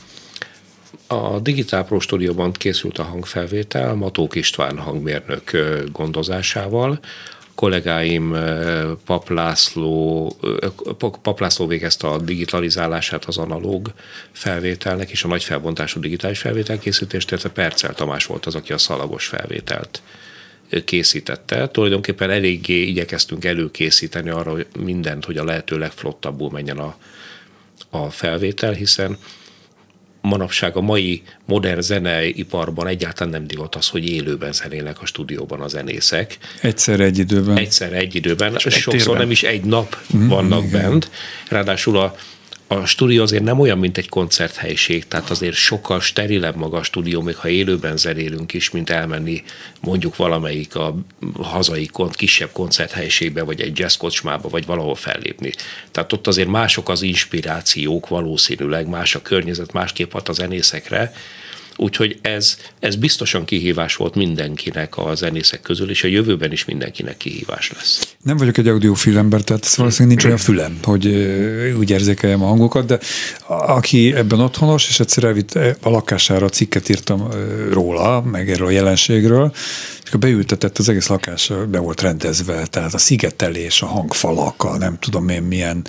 A 1.08 1.40
Digitál 1.40 1.84
Pro 1.84 2.00
stúdióban 2.00 2.52
készült 2.52 2.98
a 2.98 3.04
hangfelvétel 3.04 3.94
Matók 3.94 4.36
István 4.36 4.78
hangmérnök 4.78 5.52
gondozásával, 5.92 7.00
kollégáim 7.56 8.38
Pap 9.06 9.30
László, 9.30 10.36
Pap 11.22 11.40
László 11.40 11.68
végezte 11.68 12.08
a 12.08 12.18
digitalizálását 12.18 13.26
az 13.26 13.38
analóg 13.38 13.94
felvételnek, 14.32 15.10
és 15.10 15.24
a 15.24 15.28
nagy 15.28 15.44
felbontású 15.44 16.00
digitális 16.00 16.40
felvétel 16.40 16.80
készítést, 16.80 17.32
illetve 17.32 17.50
Percel 17.50 17.94
Tamás 17.94 18.26
volt 18.26 18.46
az, 18.46 18.56
aki 18.56 18.74
a 18.74 18.78
szalagos 18.78 19.26
felvételt 19.26 20.02
készítette. 20.86 21.68
Tulajdonképpen 21.68 22.30
eléggé 22.30 22.82
igyekeztünk 22.82 23.46
előkészíteni 23.46 24.30
arra 24.30 24.52
hogy 24.52 24.68
mindent, 24.80 25.26
hogy 25.26 25.38
a 25.38 25.44
lehető 25.44 25.78
legflottabbul 25.78 26.52
menjen 26.52 26.78
a, 26.78 26.96
a 27.90 28.10
felvétel, 28.10 28.72
hiszen 28.72 29.18
manapság 30.24 30.76
a 30.76 30.82
mai 30.82 31.22
modern 31.46 31.80
zeneiparban 31.82 32.88
egyáltalán 32.88 33.34
nem 33.34 33.48
divat 33.48 33.76
az, 33.76 33.88
hogy 33.88 34.10
élőben 34.10 34.54
zenélnek 34.54 35.02
a 35.02 35.06
stúdióban 35.06 35.62
a 35.62 35.68
zenészek. 35.68 36.38
Egyszer 36.62 37.00
egy 37.00 37.18
időben. 37.18 37.58
Egyszer 37.58 37.94
egy 37.94 38.16
időben. 38.16 38.58
Sokszor 38.58 38.94
térben. 38.94 39.18
nem 39.18 39.32
is 39.32 39.44
egy 39.44 39.64
nap 39.64 39.98
mm, 40.16 40.28
vannak 40.28 40.64
igen. 40.64 40.82
bent. 40.82 41.10
Ráadásul 41.50 41.98
a 41.98 42.16
a 42.68 42.86
stúdió 42.86 43.22
azért 43.22 43.44
nem 43.44 43.60
olyan, 43.60 43.78
mint 43.78 43.98
egy 43.98 44.10
koncerthelyiség, 44.10 45.08
tehát 45.08 45.30
azért 45.30 45.56
sokkal 45.56 46.00
sterilebb 46.00 46.56
maga 46.56 46.78
a 46.78 46.84
stúdió, 46.84 47.22
még 47.22 47.36
ha 47.36 47.48
élőben 47.48 47.98
zenélünk 47.98 48.54
is, 48.54 48.70
mint 48.70 48.90
elmenni 48.90 49.44
mondjuk 49.82 50.16
valamelyik 50.16 50.76
a 50.76 50.96
hazai 51.42 51.90
kisebb 52.12 52.52
koncerthelyiségbe, 52.52 53.44
vagy 53.44 53.62
egy 53.62 53.80
jazzkocsmába, 53.80 54.50
vagy 54.50 54.66
valahol 54.66 54.96
fellépni. 54.96 55.52
Tehát 55.92 56.14
ott 56.14 56.28
azért 56.28 56.48
mások 56.48 56.90
az 56.90 57.02
inspirációk 57.02 58.08
valószínűleg, 58.08 58.88
más 58.88 59.16
a 59.16 59.22
környezet, 59.22 59.74
másképp 59.74 60.12
hat 60.12 60.30
a 60.30 60.34
zenészekre, 60.34 61.14
Úgyhogy 61.76 62.18
ez, 62.22 62.58
ez 62.80 62.96
biztosan 62.96 63.46
kihívás 63.46 63.96
volt 63.96 64.16
mindenkinek 64.16 64.98
a 64.98 65.16
zenészek 65.16 65.62
közül, 65.62 65.90
és 65.90 66.04
a 66.04 66.08
jövőben 66.08 66.52
is 66.52 66.66
mindenkinek 66.66 67.18
kihívás 67.18 67.72
lesz. 67.72 68.16
Nem 68.24 68.38
vagyok 68.38 68.58
egy 68.58 68.68
audiofil 68.68 69.18
ember, 69.18 69.42
tehát 69.42 69.76
valószínűleg 69.76 70.18
nincs 70.18 70.26
olyan 70.26 70.44
fülem, 70.46 70.80
hogy 70.84 71.06
úgy 71.78 71.90
érzékeljem 71.90 72.44
a 72.44 72.48
hangokat, 72.48 72.86
de 72.86 73.00
aki 73.48 74.14
ebben 74.14 74.40
otthonos, 74.40 74.88
és 74.90 75.00
egyszer 75.00 75.24
elvitt 75.24 75.56
a 75.82 75.90
lakására 75.90 76.50
cikket 76.50 76.90
írtam 76.90 77.28
róla, 77.72 78.22
meg 78.22 78.50
erről 78.50 78.68
a 78.68 78.72
jelenségről, 78.72 79.54
akkor 80.06 80.20
beültetett 80.20 80.78
az 80.78 80.90
egész 80.90 81.08
lakás, 81.08 81.52
be 81.70 81.80
volt 81.80 82.02
rendezve, 82.02 82.66
tehát 82.66 82.94
a 82.94 82.98
szigetelés, 82.98 83.82
a 83.82 83.86
hangfalak, 83.86 84.64
a 84.64 84.78
nem 84.78 85.00
tudom 85.00 85.30
én 85.30 85.44
milyen 85.44 85.86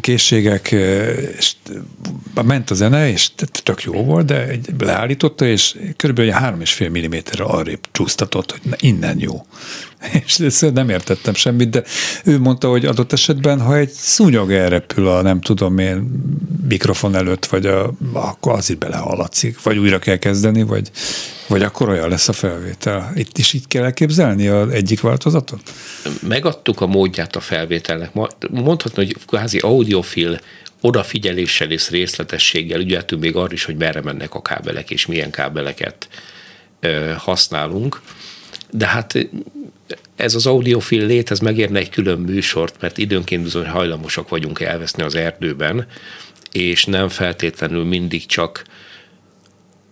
készségek, 0.00 0.70
és 1.38 1.52
ment 2.44 2.70
a 2.70 2.74
zene, 2.74 3.10
és 3.10 3.30
tök 3.62 3.82
jó 3.82 4.04
volt, 4.04 4.26
de 4.26 4.46
leállította, 4.78 5.46
és 5.46 5.76
körülbelül 5.96 6.30
három 6.30 6.60
és 6.60 6.72
fél 6.72 6.88
milliméterre 6.88 7.44
arrébb 7.44 7.80
csúsztatott, 7.92 8.50
hogy 8.50 8.74
innen 8.78 9.20
jó. 9.20 9.46
és 10.26 10.38
ezt 10.38 10.72
nem 10.72 10.88
értettem 10.88 11.34
semmit, 11.34 11.70
de 11.70 11.82
ő 12.24 12.38
mondta, 12.38 12.68
hogy 12.68 12.84
adott 12.84 13.12
esetben, 13.12 13.60
ha 13.60 13.76
egy 13.76 13.90
szúnyog 13.90 14.52
elrepül 14.52 15.08
a 15.08 15.22
nem 15.22 15.40
tudom 15.40 15.78
én 15.78 16.10
mikrofon 16.68 17.14
előtt, 17.14 17.46
vagy 17.46 17.66
a, 17.66 17.92
akkor 18.12 18.52
az 18.52 18.70
itt 18.70 18.78
belehallatszik, 18.78 19.62
vagy 19.62 19.78
újra 19.78 19.98
kell 19.98 20.16
kezdeni, 20.16 20.62
vagy, 20.62 20.90
vagy 21.48 21.62
akkor 21.62 21.88
olyan 21.88 22.08
lesz 22.08 22.28
a 22.28 22.32
felvétel. 22.32 22.95
Itt 23.14 23.38
is 23.38 23.52
így 23.52 23.66
kell 23.66 23.84
elképzelni 23.84 24.46
az 24.48 24.70
egyik 24.70 25.00
változatot? 25.00 25.72
Megadtuk 26.22 26.80
a 26.80 26.86
módját 26.86 27.36
a 27.36 27.40
felvételnek. 27.40 28.10
Mondhatni, 28.50 29.04
hogy 29.04 29.16
kvázi 29.26 29.58
audiofil 29.58 30.40
odafigyeléssel 30.80 31.70
és 31.70 31.90
részletességgel 31.90 32.80
ügyeltünk 32.80 33.22
még 33.22 33.36
arra 33.36 33.52
is, 33.52 33.64
hogy 33.64 33.76
merre 33.76 34.00
mennek 34.00 34.34
a 34.34 34.42
kábelek, 34.42 34.90
és 34.90 35.06
milyen 35.06 35.30
kábeleket 35.30 36.08
használunk. 37.16 38.00
De 38.70 38.86
hát 38.86 39.28
ez 40.16 40.34
az 40.34 40.46
audiofil 40.46 41.06
lét, 41.06 41.30
ez 41.30 41.38
megérne 41.38 41.78
egy 41.78 41.90
külön 41.90 42.18
műsort, 42.18 42.74
mert 42.80 42.98
időnként 42.98 43.42
bizony 43.42 43.66
hajlamosak 43.66 44.28
vagyunk 44.28 44.60
elveszni 44.60 45.02
az 45.02 45.14
erdőben, 45.14 45.86
és 46.52 46.84
nem 46.84 47.08
feltétlenül 47.08 47.84
mindig 47.84 48.26
csak 48.26 48.64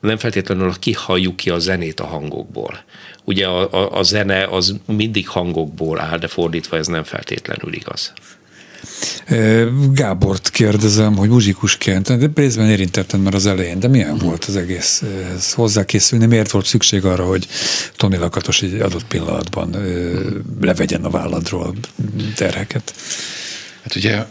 nem 0.04 0.16
feltétlenül 0.16 0.72
kihalljuk 0.78 1.36
ki 1.36 1.50
a 1.50 1.58
zenét 1.58 2.00
a 2.00 2.06
hangokból. 2.06 2.84
Ugye 3.24 3.46
a, 3.46 3.72
a, 3.72 3.98
a 3.98 4.02
zene 4.02 4.44
az 4.44 4.74
mindig 4.86 5.28
hangokból 5.28 6.00
áll, 6.00 6.18
de 6.18 6.28
fordítva 6.28 6.76
ez 6.76 6.86
nem 6.86 7.04
feltétlenül 7.04 7.72
igaz. 7.72 8.12
Gábort 9.92 10.50
kérdezem, 10.50 11.16
hogy 11.16 11.28
muzsikusként, 11.28 12.18
de 12.18 12.30
részben 12.34 12.68
érintettem 12.68 13.20
már 13.20 13.34
az 13.34 13.46
elején, 13.46 13.78
de 13.80 13.88
milyen 13.88 14.18
volt 14.18 14.44
az 14.44 14.56
egész 14.56 15.02
ez 15.34 15.52
hozzákészülni? 15.52 16.26
Miért 16.26 16.50
volt 16.50 16.66
szükség 16.66 17.04
arra, 17.04 17.24
hogy 17.24 17.48
Tony 17.96 18.18
Lakatos 18.18 18.62
egy 18.62 18.80
adott 18.80 19.06
pillanatban 19.06 19.76
levegyen 20.60 21.04
a 21.04 21.10
válladról 21.10 21.74
terheket? 22.34 22.94
Hát 23.82 23.94
ugye 23.94 24.24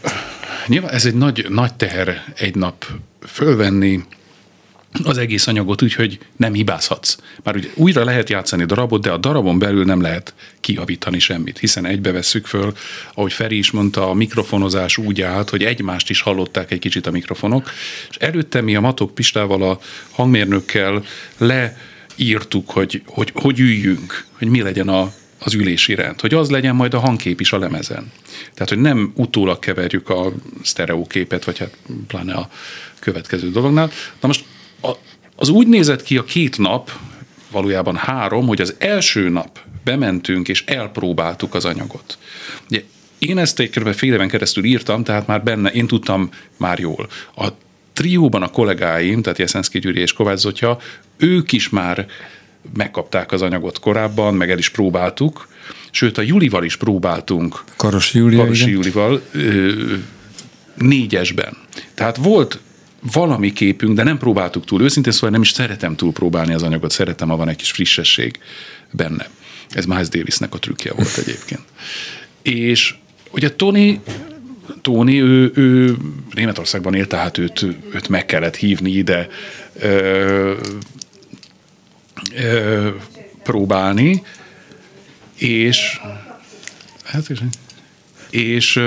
nyilván 0.68 0.92
ez 0.92 1.06
egy 1.06 1.16
nagy, 1.16 1.46
nagy 1.50 1.74
teher 1.74 2.34
egy 2.36 2.56
nap 2.56 2.86
fölvenni, 3.28 4.04
az 5.04 5.18
egész 5.18 5.48
anyagot 5.48 5.82
úgy, 5.82 5.94
hogy 5.94 6.20
nem 6.36 6.54
hibázhatsz. 6.54 7.18
Már 7.44 7.56
ugye 7.56 7.68
újra 7.76 8.04
lehet 8.04 8.30
játszani 8.30 8.66
darabot, 8.66 9.02
de 9.02 9.12
a 9.12 9.18
darabon 9.18 9.60
belül 9.60 9.86
nem 9.86 10.02
lehet 10.02 10.34
kiavítani 10.60 11.20
semmit, 11.20 11.60
hiszen 11.60 11.86
egybe 11.86 12.12
vesszük 12.12 12.46
föl, 12.46 12.74
ahogy 13.14 13.34
Feri 13.34 13.58
is 13.58 13.72
mondta, 13.72 14.10
a 14.10 14.14
mikrofonozás 14.14 14.98
úgy 14.98 15.22
állt, 15.22 15.50
hogy 15.50 15.64
egymást 15.64 16.10
is 16.10 16.22
hallották 16.22 16.72
egy 16.72 16.80
kicsit 16.80 17.08
a 17.08 17.12
mikrofonok, 17.12 17.72
és 18.10 18.16
előtte 18.16 18.62
mi 18.62 18.76
a 18.76 18.82
Matok 18.82 19.16
Pistával, 19.16 19.62
a 19.62 19.80
hangmérnökkel 20.12 21.04
leírtuk, 21.38 22.70
hogy, 22.70 23.02
hogy 23.06 23.32
hogy 23.34 23.60
üljünk, 23.60 24.26
hogy 24.38 24.48
mi 24.48 24.62
legyen 24.62 24.88
a, 24.88 25.14
az 25.40 25.54
ülési 25.54 25.96
rend, 25.96 26.22
hogy 26.22 26.34
az 26.34 26.50
legyen 26.50 26.76
majd 26.76 26.94
a 26.94 27.00
hangkép 27.00 27.40
is 27.40 27.52
a 27.54 27.58
lemezen. 27.58 28.12
Tehát, 28.54 28.70
hogy 28.70 28.78
nem 28.78 29.12
utólag 29.16 29.60
keverjük 29.60 30.10
a 30.10 30.34
sztereóképet, 30.64 31.46
vagy 31.46 31.58
hát 31.58 31.78
pláne 32.08 32.34
a 32.34 32.50
következő 33.00 33.52
dolognál. 33.52 33.92
Na 34.20 34.28
most 34.28 34.46
az 35.36 35.50
úgy 35.50 35.68
nézett 35.68 36.04
ki 36.04 36.18
a 36.18 36.24
két 36.24 36.58
nap, 36.58 36.92
valójában 37.52 37.96
három, 37.96 38.48
hogy 38.48 38.62
az 38.62 38.76
első 38.78 39.30
nap 39.30 39.60
bementünk 39.84 40.48
és 40.48 40.64
elpróbáltuk 40.66 41.56
az 41.56 41.66
anyagot. 41.66 42.18
Ugye 42.70 42.84
én 43.18 43.38
ezt 43.38 43.60
egy 43.60 43.70
kb. 43.70 43.94
fél 43.94 44.14
éven 44.14 44.28
keresztül 44.28 44.64
írtam, 44.64 45.04
tehát 45.04 45.28
már 45.28 45.44
benne, 45.44 45.70
én 45.70 45.88
tudtam 45.88 46.30
már 46.58 46.80
jól. 46.80 47.10
A 47.36 47.48
trióban 47.94 48.44
a 48.44 48.50
kollégáim, 48.50 49.22
tehát 49.22 49.40
Jeszenszki 49.40 49.80
Gyuri 49.80 50.00
és 50.00 50.14
Kovács 50.14 50.40
Zotya, 50.40 50.80
ők 51.18 51.52
is 51.52 51.70
már 51.70 52.08
megkapták 52.74 53.32
az 53.32 53.42
anyagot 53.42 53.80
korábban, 53.80 54.34
meg 54.34 54.52
el 54.52 54.58
is 54.58 54.70
próbáltuk, 54.70 55.48
sőt 55.92 56.18
a 56.18 56.22
Julival 56.22 56.64
is 56.64 56.76
próbáltunk. 56.76 57.64
Karosi 57.76 58.18
Júlia, 58.18 58.40
Karosi 58.40 58.72
Julival 58.72 59.22
ö, 59.32 59.72
négyesben. 60.76 61.58
Tehát 61.94 62.18
volt 62.18 62.60
valami 63.12 63.54
képünk, 63.54 63.96
de 63.96 64.04
nem 64.04 64.18
próbáltuk 64.18 64.66
túl. 64.66 64.82
Őszintén 64.82 65.12
szóval 65.12 65.30
nem 65.30 65.42
is 65.42 65.50
szeretem 65.50 65.96
túl 65.96 66.12
próbálni 66.12 66.54
az 66.54 66.64
anyagot, 66.64 66.92
szeretem, 66.92 67.30
ha 67.30 67.36
van 67.36 67.50
egy 67.50 67.56
kis 67.56 67.72
frissesség 67.72 68.40
benne. 68.92 69.30
Ez 69.70 69.86
Miles 69.86 70.08
Davisnek 70.08 70.54
a 70.54 70.60
trükkje 70.60 70.94
volt 70.94 71.18
egyébként. 71.18 71.62
És 72.42 72.96
ugye 73.32 73.52
Tony, 73.52 74.02
Tony 74.82 75.14
ő, 75.14 75.52
ő 75.56 75.98
Németországban 76.34 76.94
élt, 76.94 77.10
tehát 77.10 77.38
őt, 77.38 77.62
őt 77.94 78.08
meg 78.08 78.26
kellett 78.26 78.56
hívni 78.56 78.92
ide 78.92 79.28
ö, 79.74 80.58
ö, 82.36 82.90
próbálni, 83.44 84.24
és 85.36 86.00
hát 87.04 87.30
és, 87.30 87.40
és 88.30 88.80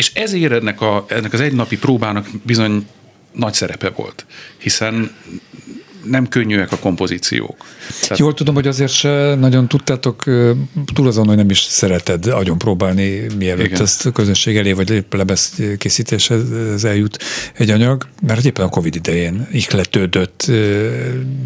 és 0.00 0.12
ezért 0.14 0.52
ennek, 0.52 0.80
a, 0.80 1.04
ennek 1.08 1.32
az 1.32 1.40
egynapi 1.40 1.78
próbának 1.78 2.26
bizony 2.42 2.86
nagy 3.32 3.54
szerepe 3.54 3.90
volt, 3.90 4.26
hiszen 4.58 5.16
nem 6.04 6.28
könnyűek 6.28 6.72
a 6.72 6.76
kompozíciók. 6.76 7.56
Tehát... 8.00 8.18
Jól 8.18 8.34
tudom, 8.34 8.54
hogy 8.54 8.66
azért 8.66 8.92
se 8.92 9.34
nagyon 9.34 9.68
tudtátok, 9.68 10.24
túl 10.94 11.06
azon, 11.06 11.26
hogy 11.26 11.36
nem 11.36 11.50
is 11.50 11.60
szereted 11.60 12.26
agyon 12.26 12.58
próbálni, 12.58 13.26
mielőtt 13.38 13.66
Igen. 13.66 13.80
ezt 13.80 14.06
a 14.06 14.10
közönség 14.10 14.56
elé, 14.56 14.72
vagy 14.72 15.04
lebesz 15.10 15.58
készítéshez 15.78 16.84
eljut 16.84 17.18
egy 17.52 17.70
anyag, 17.70 18.06
mert 18.22 18.44
éppen 18.44 18.64
a 18.64 18.68
Covid 18.68 18.94
idején 18.94 19.48
ihletődött, 19.52 20.50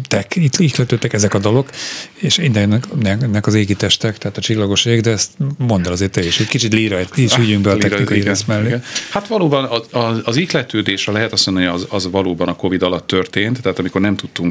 tek, 0.07 0.35
ihletődtek 0.57 1.13
ezek 1.13 1.33
a 1.33 1.39
dalok, 1.39 1.69
és 2.15 2.37
ennek 2.37 3.47
az 3.47 3.53
égi 3.53 3.75
testek, 3.75 4.17
tehát 4.17 4.37
a 4.37 4.41
csillagos 4.41 4.85
ég, 4.85 5.01
de 5.01 5.11
ezt 5.11 5.31
mondd 5.57 5.85
el 5.85 5.91
azért 5.91 6.11
te 6.11 6.25
is, 6.25 6.37
hogy 6.37 6.47
kicsit 6.47 6.73
líra, 6.73 6.99
is 7.15 7.37
ügyünk 7.37 7.61
be 7.61 7.71
a 7.71 7.77
technikai 7.77 8.21
rész 8.21 8.43
mellé. 8.43 8.67
Igen. 8.67 8.83
Hát 9.09 9.27
valóban 9.27 9.63
az, 9.63 9.81
az, 9.91 10.21
az 10.23 10.35
ihletődésre 10.35 11.11
lehet 11.11 11.33
azt 11.33 11.45
mondani, 11.45 11.65
az, 11.67 11.85
az 11.89 12.09
valóban 12.11 12.47
a 12.47 12.55
Covid 12.55 12.81
alatt 12.81 13.07
történt, 13.07 13.61
tehát 13.61 13.79
amikor 13.79 14.01
nem 14.01 14.15
tudtunk 14.15 14.44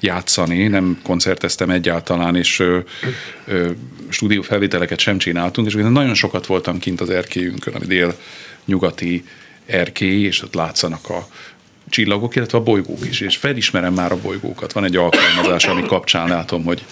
játszani, 0.00 0.66
nem 0.66 0.98
koncerteztem 1.02 1.70
egyáltalán, 1.70 2.36
és 2.36 2.60
ö, 2.60 2.78
ö, 3.44 3.70
stúdiófelvételeket 4.08 4.98
sem 4.98 5.18
csináltunk, 5.18 5.66
és 5.66 5.74
nagyon 5.74 6.14
sokat 6.14 6.46
voltam 6.46 6.78
kint 6.78 7.00
az 7.00 7.10
erkélyünkön, 7.10 7.74
ami 7.74 7.86
dél-nyugati 7.86 9.24
erkély, 9.66 10.22
és 10.22 10.42
ott 10.42 10.54
látszanak 10.54 11.10
a 11.10 11.28
csillagok, 11.88 12.36
illetve 12.36 12.58
a 12.58 12.62
bolygók 12.62 13.06
is, 13.08 13.20
és 13.20 13.36
felismerem 13.36 13.94
már 13.94 14.12
a 14.12 14.20
bolygókat. 14.20 14.72
Van 14.72 14.84
egy 14.84 14.96
alkalmazás, 14.96 15.64
ami 15.64 15.82
kapcsán 15.82 16.28
látom, 16.28 16.64
hogy, 16.64 16.84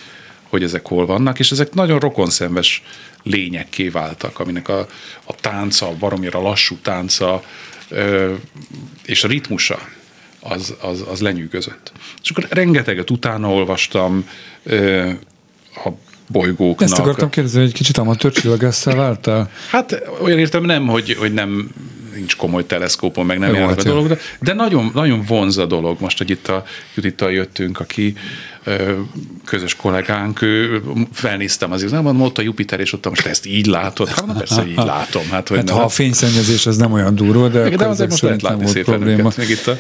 hogy 0.48 0.62
ezek 0.62 0.86
hol 0.86 1.06
vannak, 1.06 1.38
és 1.38 1.50
ezek 1.50 1.72
nagyon 1.72 1.98
rokonszenves 1.98 2.82
lényekké 3.22 3.88
váltak, 3.88 4.38
aminek 4.38 4.68
a, 4.68 4.86
a 5.24 5.34
tánca, 5.34 5.92
baromira 5.98 6.42
lassú 6.42 6.76
tánca 6.82 7.42
ö, 7.88 8.34
és 9.04 9.24
a 9.24 9.28
ritmusa 9.28 9.78
az, 10.48 10.74
az, 10.80 11.04
az 11.10 11.20
lenyűgözött. 11.20 11.92
És 12.22 12.30
akkor 12.30 12.46
rengeteget 12.50 13.10
utána 13.10 13.48
olvastam 13.48 14.28
a 15.84 15.88
bolygóknak. 16.28 16.88
Ezt 16.88 16.98
akartam 16.98 17.30
kérdezni, 17.30 17.58
hogy 17.58 17.68
egy 17.68 17.74
kicsit 17.74 17.96
amatőr 17.96 18.32
csillagásszal 18.32 18.94
váltál? 18.94 19.50
Hát 19.70 20.02
olyan 20.22 20.38
értem 20.38 20.64
nem, 20.64 20.86
hogy, 20.86 21.16
hogy 21.18 21.32
nem 21.32 21.70
nincs 22.14 22.36
komoly 22.36 22.66
teleszkópon, 22.66 23.26
meg 23.26 23.38
nem 23.38 23.54
járnak 23.54 23.78
a 23.78 23.82
dolog, 23.82 24.06
de, 24.06 24.18
de 24.40 24.52
nagyon, 24.52 24.90
nagyon 24.94 25.22
vonz 25.26 25.58
a 25.58 25.66
dolog. 25.66 26.00
Most, 26.00 26.18
hogy 26.18 26.30
itt 26.30 26.48
a 26.48 26.64
Judittal 26.94 27.32
jöttünk, 27.32 27.80
aki 27.80 28.14
közös 29.44 29.74
kollégánk, 29.76 30.42
ő, 30.42 30.82
felnéztem 31.12 31.72
az 31.72 31.80
igazán, 31.80 32.20
ott 32.20 32.38
a 32.38 32.42
Jupiter, 32.42 32.80
és 32.80 32.92
ott 32.92 33.08
most 33.08 33.26
ezt 33.26 33.46
így 33.46 33.66
látod. 33.66 34.08
Hát 34.08 34.26
na 34.26 34.32
persze, 34.32 34.66
így 34.66 34.76
látom. 34.76 35.30
Hát, 35.30 35.48
hogy 35.48 35.56
hát, 35.56 35.70
ha 35.70 35.82
a 35.82 35.88
fényszennyezés 35.88 36.66
az 36.66 36.76
nem 36.76 36.92
olyan 36.92 37.14
durva, 37.14 37.48
de, 37.48 37.68
de 37.68 37.86
azért 37.86 38.10
most 38.10 38.22
lehet 38.22 38.42
látni 38.42 38.66
szépen 38.66 38.84
probléma. 38.84 39.18
őket, 39.18 39.36
még 39.36 39.50
itt 39.50 39.66
a 39.66 39.78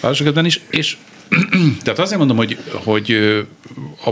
városokban 0.00 0.44
is, 0.44 0.60
és 0.70 0.96
tehát 1.82 1.98
azért 1.98 2.18
mondom, 2.18 2.36
hogy, 2.36 2.58
hogy 2.72 3.10
a 4.04 4.10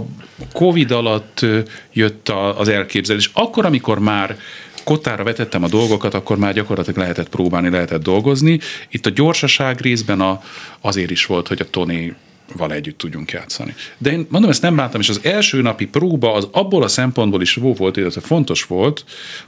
Covid 0.53 0.91
alatt 0.91 1.47
jött 1.93 2.29
az 2.57 2.69
elképzelés. 2.69 3.31
Akkor, 3.33 3.65
amikor 3.65 3.99
már 3.99 4.37
kotára 4.85 5.25
vetettem 5.25 5.63
a 5.63 5.69
dolgokat, 5.69 6.15
akkor 6.15 6.39
már 6.39 6.55
gyakorlatilag 6.55 6.99
lehetett 6.99 7.29
próbálni, 7.29 7.71
lehetett 7.71 8.03
dolgozni. 8.03 8.61
Itt 8.91 9.07
a 9.07 9.11
gyorsaság 9.11 9.81
részben 9.81 10.21
a, 10.21 10.43
azért 10.81 11.11
is 11.11 11.27
volt, 11.27 11.49
hogy 11.49 11.61
a 11.61 11.71
Tony 11.71 12.15
val 12.57 12.73
együtt 12.73 12.99
tudjunk 12.99 13.31
játszani. 13.31 13.75
De 13.99 14.13
én 14.13 14.27
mondom, 14.31 14.51
ezt 14.51 14.63
nem 14.63 14.77
bántam, 14.77 15.01
és 15.01 15.09
az 15.09 15.21
első 15.23 15.63
napi 15.63 15.87
próba 15.87 16.33
az 16.33 16.49
abból 16.51 16.83
a 16.83 16.89
szempontból 16.89 17.43
is 17.43 17.57
jó 17.57 17.75
volt, 17.75 17.97
illetve 17.97 18.21
fontos 18.21 18.65
volt, 18.65 19.05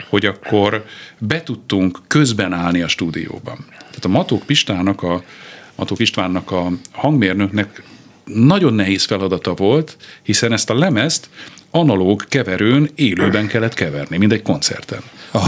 hogy 0.09 0.25
akkor 0.25 0.85
be 1.17 1.43
tudtunk 1.43 1.99
közben 2.07 2.53
állni 2.53 2.81
a 2.81 2.87
stúdióban. 2.87 3.65
Tehát 3.69 4.05
a 4.05 4.07
Matók 4.07 4.43
Pistának, 4.45 5.03
a 5.03 5.23
Matók 5.75 5.99
Istvánnak 5.99 6.51
a 6.51 6.71
hangmérnöknek 6.91 7.83
nagyon 8.25 8.73
nehéz 8.73 9.03
feladata 9.03 9.53
volt, 9.53 9.97
hiszen 10.23 10.51
ezt 10.51 10.69
a 10.69 10.77
lemezt 10.77 11.29
analóg 11.71 12.25
keverőn 12.27 12.89
élőben 12.95 13.47
kellett 13.47 13.73
keverni, 13.73 14.17
mint 14.17 14.31
egy 14.31 14.41
koncerten. 14.41 14.99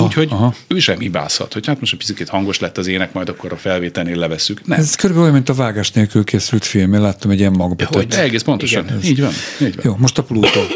Úgyhogy 0.02 0.28
aha. 0.32 0.54
ő 0.68 0.80
sem 0.80 1.00
hibázhat, 1.00 1.54
hogy 1.54 1.66
hát 1.66 1.80
most 1.80 1.94
egy 1.94 2.00
picit 2.00 2.30
hangos 2.30 2.60
lett 2.60 2.78
az 2.78 2.88
ének, 2.88 3.14
majd 3.14 3.30
akkor 3.30 3.52
a 3.52 3.58
felvételnél 3.58 4.16
levesszük. 4.16 4.68
Nem. 4.68 4.80
Ez 4.80 4.96
körülbelül 4.96 5.22
olyan, 5.22 5.36
mint 5.36 5.50
a 5.50 5.54
vágás 5.54 5.92
nélkül 5.92 6.24
készült 6.24 6.66
film, 6.66 6.94
én 6.94 7.02
láttam 7.02 7.32
egy 7.32 7.40
ilyen 7.40 7.52
magbetet. 7.52 7.96
Hogy, 7.96 8.14
egész 8.14 8.42
pontosan, 8.42 8.84
Igen. 8.84 9.00
Így 9.04 9.22
van. 9.22 9.32
Így 9.62 9.76
van. 9.76 9.86
Jó, 9.86 9.96
most 9.98 10.18
a 10.18 10.24
Pluto. 10.24 10.60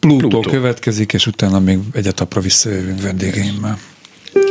Plutó, 0.00 0.28
Plutó. 0.28 0.50
következik, 0.50 1.12
és 1.12 1.26
utána 1.26 1.60
még 1.60 1.78
egy 1.92 2.06
etapra 2.06 2.40
visszajövünk 2.40 3.02
vendégeimmel. 3.02 3.78
Öt 4.32 4.44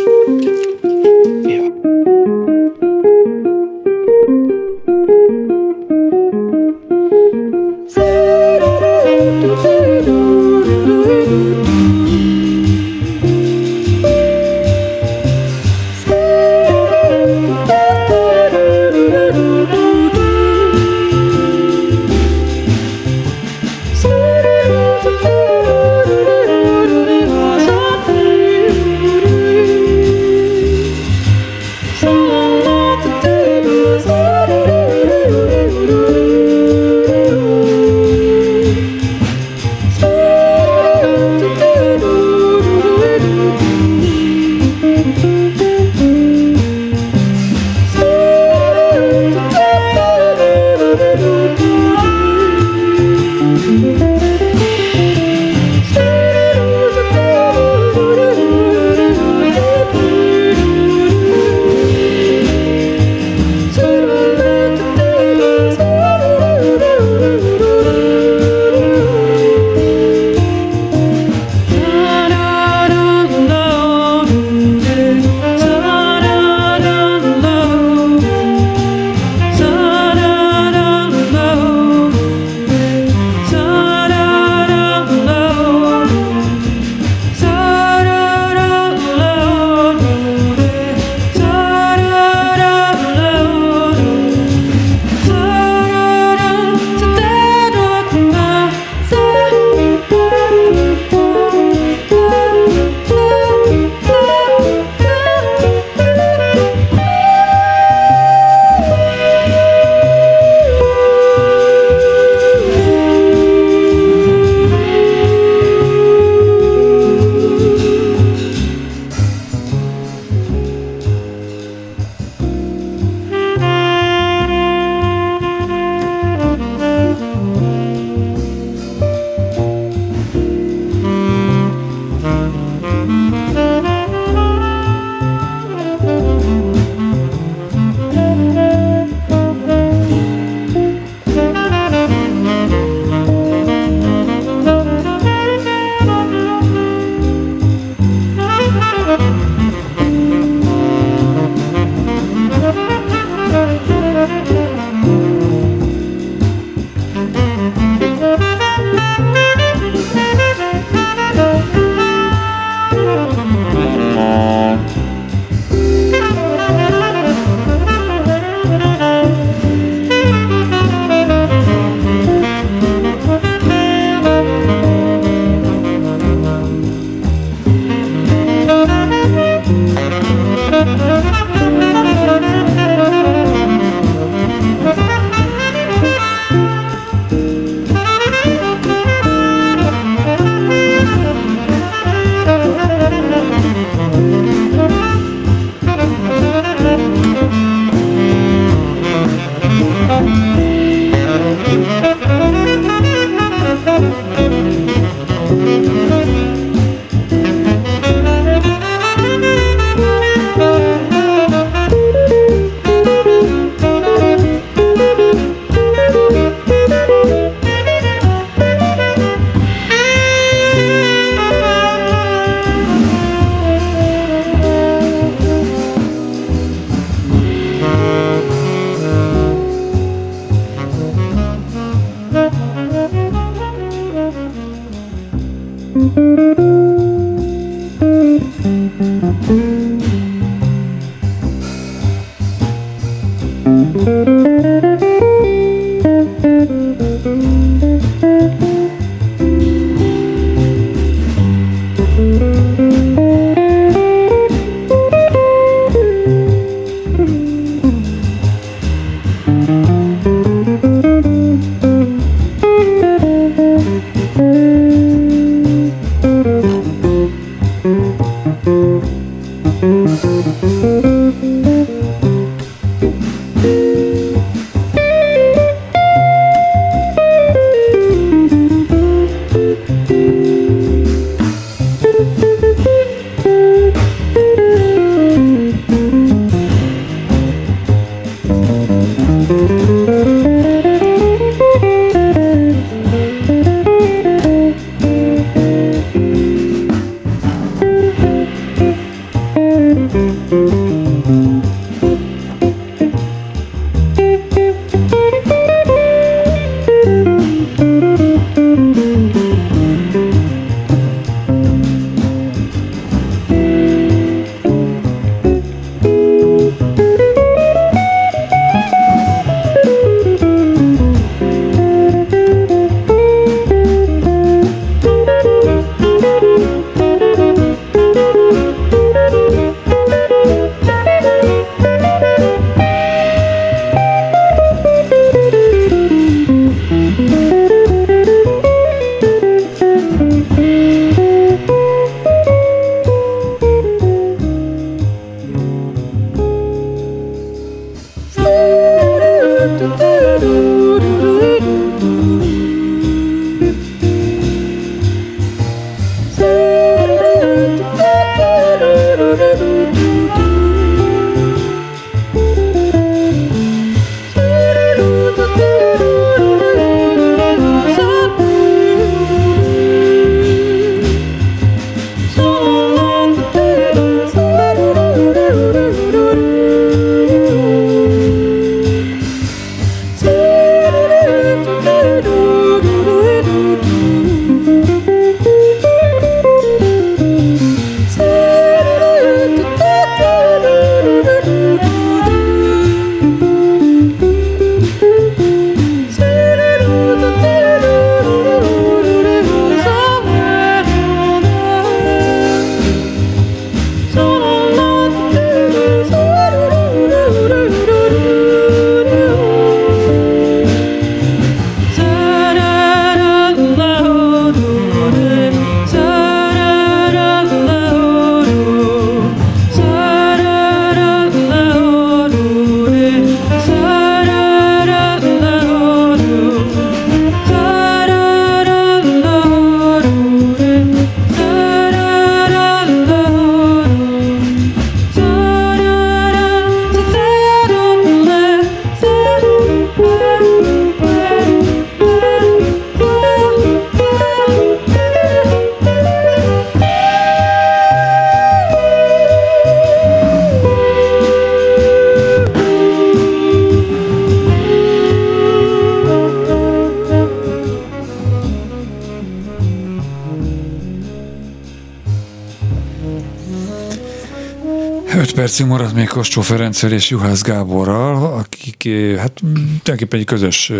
percünk 465.47 465.69
maradt 465.69 465.93
még 465.93 466.07
Kostó 466.07 466.41
Ferenccel 466.41 466.91
és 466.91 467.09
Juhász 467.09 467.41
Gáborral, 467.41 468.33
akik 468.33 468.89
hát 469.17 469.31
tulajdonképpen 469.33 470.19
egy 470.19 470.25
közös 470.25 470.71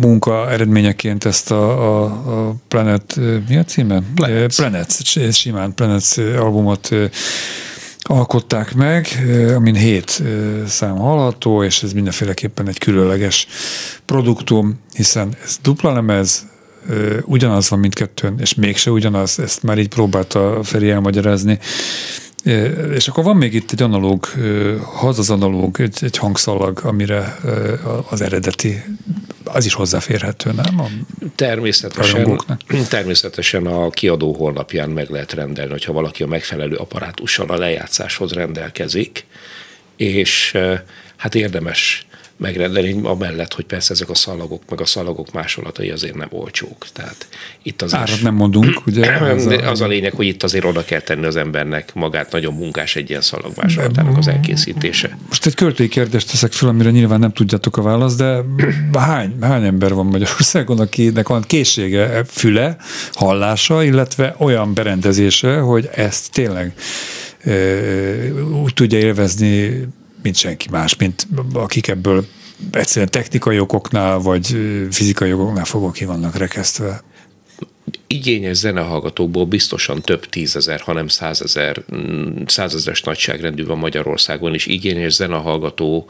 munka 0.00 0.50
eredményeként 0.50 1.24
ezt 1.24 1.50
a, 1.50 1.70
a, 1.70 2.04
a 2.04 2.54
Planet, 2.68 3.20
mi 3.48 3.56
a 3.56 3.64
címe? 3.64 4.02
Planets. 4.14 4.56
Planets, 4.56 5.32
simán 5.32 5.74
Planets 5.74 6.16
albumot 6.18 6.88
alkották 8.00 8.74
meg, 8.74 9.08
amin 9.56 9.74
hét 9.74 10.22
szám 10.66 10.96
hallható, 10.96 11.62
és 11.62 11.82
ez 11.82 11.92
mindenféleképpen 11.92 12.68
egy 12.68 12.78
különleges 12.78 13.46
produktum, 14.04 14.80
hiszen 14.94 15.36
ez 15.44 15.58
dupla 15.62 15.92
lemez, 15.92 16.46
ugyanaz 17.24 17.70
van 17.70 17.78
mindkettőn, 17.78 18.34
és 18.38 18.54
mégse 18.54 18.90
ugyanaz, 18.90 19.38
ezt 19.38 19.62
már 19.62 19.78
így 19.78 19.88
próbálta 19.88 20.60
Feri 20.62 20.90
elmagyarázni. 20.90 21.58
És 22.94 23.08
akkor 23.08 23.24
van 23.24 23.36
még 23.36 23.54
itt 23.54 23.72
egy 23.72 23.82
analóg, 23.82 24.26
haz 24.82 25.18
az 25.18 25.30
analóg, 25.30 25.80
egy, 25.80 25.98
egy 26.00 26.16
hangszalag, 26.16 26.80
amire 26.82 27.38
az 28.10 28.20
eredeti, 28.20 28.82
az 29.44 29.64
is 29.64 29.74
hozzáférhető, 29.74 30.52
nem? 30.52 30.80
A 30.80 30.88
természetesen, 31.34 32.40
természetesen 32.88 33.66
a 33.66 33.90
kiadó 33.90 34.32
honlapján 34.32 34.90
meg 34.90 35.10
lehet 35.10 35.32
rendelni, 35.32 35.70
hogyha 35.70 35.92
valaki 35.92 36.22
a 36.22 36.26
megfelelő 36.26 36.76
apparátussal 36.76 37.48
a 37.48 37.58
lejátszáshoz 37.58 38.32
rendelkezik, 38.32 39.26
és 39.96 40.56
hát 41.16 41.34
érdemes 41.34 42.06
megrendelni, 42.38 43.00
amellett, 43.02 43.54
hogy 43.54 43.64
persze 43.64 43.92
ezek 43.92 44.10
a 44.10 44.14
szalagok, 44.14 44.62
meg 44.70 44.80
a 44.80 44.84
szalagok 44.84 45.32
másolatai 45.32 45.90
azért 45.90 46.14
nem 46.14 46.28
olcsók. 46.30 46.86
Tehát 46.92 47.28
itt 47.62 47.82
az 47.82 47.94
Árat 47.94 48.22
nem 48.22 48.34
mondunk, 48.34 48.80
ugye? 48.86 49.16
Az 49.16 49.46
a, 49.46 49.70
az 49.70 49.80
a 49.80 49.86
lényeg, 49.86 50.12
hogy 50.12 50.26
itt 50.26 50.42
azért 50.42 50.64
oda 50.64 50.84
kell 50.84 51.00
tenni 51.00 51.26
az 51.26 51.36
embernek 51.36 51.94
magát, 51.94 52.32
nagyon 52.32 52.54
munkás 52.54 52.96
egy 52.96 53.10
ilyen 53.10 53.20
szalag 53.20 53.52
másolatának 53.56 54.16
az 54.16 54.28
elkészítése. 54.28 55.18
Most 55.28 55.46
egy 55.46 55.54
költői 55.54 55.88
kérdést 55.88 56.30
teszek 56.30 56.52
fel, 56.52 56.68
amire 56.68 56.90
nyilván 56.90 57.20
nem 57.20 57.32
tudjátok 57.32 57.76
a 57.76 57.82
választ, 57.82 58.18
de 58.18 58.44
hány, 58.98 59.36
hány 59.40 59.64
ember 59.64 59.94
van 59.94 60.06
Magyarországon, 60.06 60.80
akinek 60.80 61.28
van 61.28 61.42
készsége, 61.42 62.24
füle, 62.24 62.76
hallása, 63.12 63.84
illetve 63.84 64.34
olyan 64.38 64.74
berendezése, 64.74 65.58
hogy 65.58 65.88
ezt 65.94 66.32
tényleg 66.32 66.74
úgy 68.62 68.74
tudja 68.74 68.98
élvezni 68.98 69.86
mint 70.26 70.38
senki 70.38 70.66
más, 70.70 70.96
mint 70.96 71.26
akik 71.52 71.88
ebből 71.88 72.26
egyszerűen 72.70 73.10
technikai 73.10 73.58
okoknál, 73.58 74.18
vagy 74.18 74.46
fizikai 74.90 75.32
okoknál 75.32 75.64
fogok 75.64 75.92
ki 75.92 76.04
vannak 76.04 76.36
rekesztve. 76.36 77.02
Igényes 78.06 78.56
zenehallgatókból 78.56 79.44
biztosan 79.44 80.02
több 80.02 80.26
tízezer, 80.26 80.80
hanem 80.80 81.08
százezer, 81.08 81.82
mm, 81.96 82.42
százezeres 82.46 83.02
nagyságrendű 83.02 83.64
van 83.64 83.78
Magyarországon, 83.78 84.54
és 84.54 84.66
igényes 84.66 85.12
zenehallgató 85.12 86.06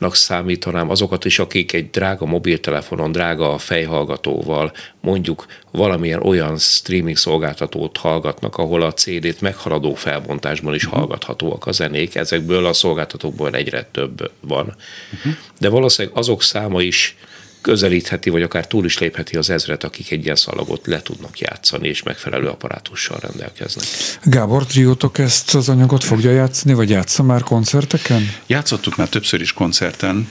nak 0.00 0.14
számítanám 0.14 0.90
azokat 0.90 1.24
is, 1.24 1.38
akik 1.38 1.72
egy 1.72 1.90
drága 1.90 2.26
mobiltelefonon, 2.26 3.12
drága 3.12 3.58
fejhallgatóval 3.58 4.72
mondjuk 5.00 5.46
valamilyen 5.70 6.22
olyan 6.22 6.58
streaming 6.58 7.16
szolgáltatót 7.16 7.96
hallgatnak, 7.96 8.56
ahol 8.56 8.82
a 8.82 8.92
CD-t 8.92 9.40
meghaladó 9.40 9.94
felbontásban 9.94 10.74
is 10.74 10.84
uh-huh. 10.84 10.98
hallgathatóak 10.98 11.66
a 11.66 11.72
zenék. 11.72 12.14
Ezekből 12.14 12.66
a 12.66 12.72
szolgáltatókból 12.72 13.54
egyre 13.54 13.88
több 13.92 14.30
van. 14.40 14.76
Uh-huh. 15.14 15.32
De 15.58 15.68
valószínűleg 15.68 16.18
azok 16.18 16.42
száma 16.42 16.82
is 16.82 17.16
közelítheti, 17.60 18.30
vagy 18.30 18.42
akár 18.42 18.66
túl 18.66 18.84
is 18.84 18.98
lépheti 18.98 19.36
az 19.36 19.50
ezret, 19.50 19.84
akik 19.84 20.10
egy 20.10 20.24
ilyen 20.24 20.36
szalagot 20.36 20.86
le 20.86 21.02
tudnak 21.02 21.38
játszani, 21.38 21.88
és 21.88 22.02
megfelelő 22.02 22.46
apparátussal 22.46 23.18
rendelkeznek. 23.20 23.84
Gábor, 24.22 24.66
triótok 24.66 25.18
ezt 25.18 25.54
az 25.54 25.68
anyagot 25.68 26.04
fogja 26.04 26.30
játszani, 26.30 26.74
vagy 26.74 26.90
játsza 26.90 27.22
már 27.22 27.42
koncerteken? 27.42 28.22
Játszottuk 28.46 28.96
már 28.96 29.08
többször 29.08 29.40
is 29.40 29.52
koncerten, 29.52 30.28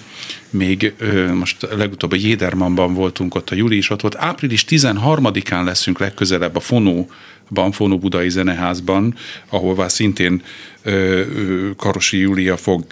még 0.49 0.93
ö, 0.97 1.34
most 1.34 1.67
legutóbb 1.75 2.11
a 2.11 2.15
Jédermanban 2.15 2.93
voltunk, 2.93 3.36
ott 3.36 3.49
a 3.49 3.55
Juli 3.55 3.77
is 3.77 3.89
ott 3.89 4.01
volt. 4.01 4.15
Április 4.15 4.65
13-án 4.69 5.63
leszünk 5.63 5.99
legközelebb 5.99 6.55
a 6.55 6.59
Fonó 6.59 7.09
Banfonó 7.49 7.97
Budai 7.97 8.30
Zeneházban, 8.30 9.15
ahová 9.49 9.88
szintén 9.88 10.43
ö, 10.84 10.91
ö, 10.91 11.69
Karosi 11.75 12.17
Júlia 12.17 12.57
fog 12.57 12.86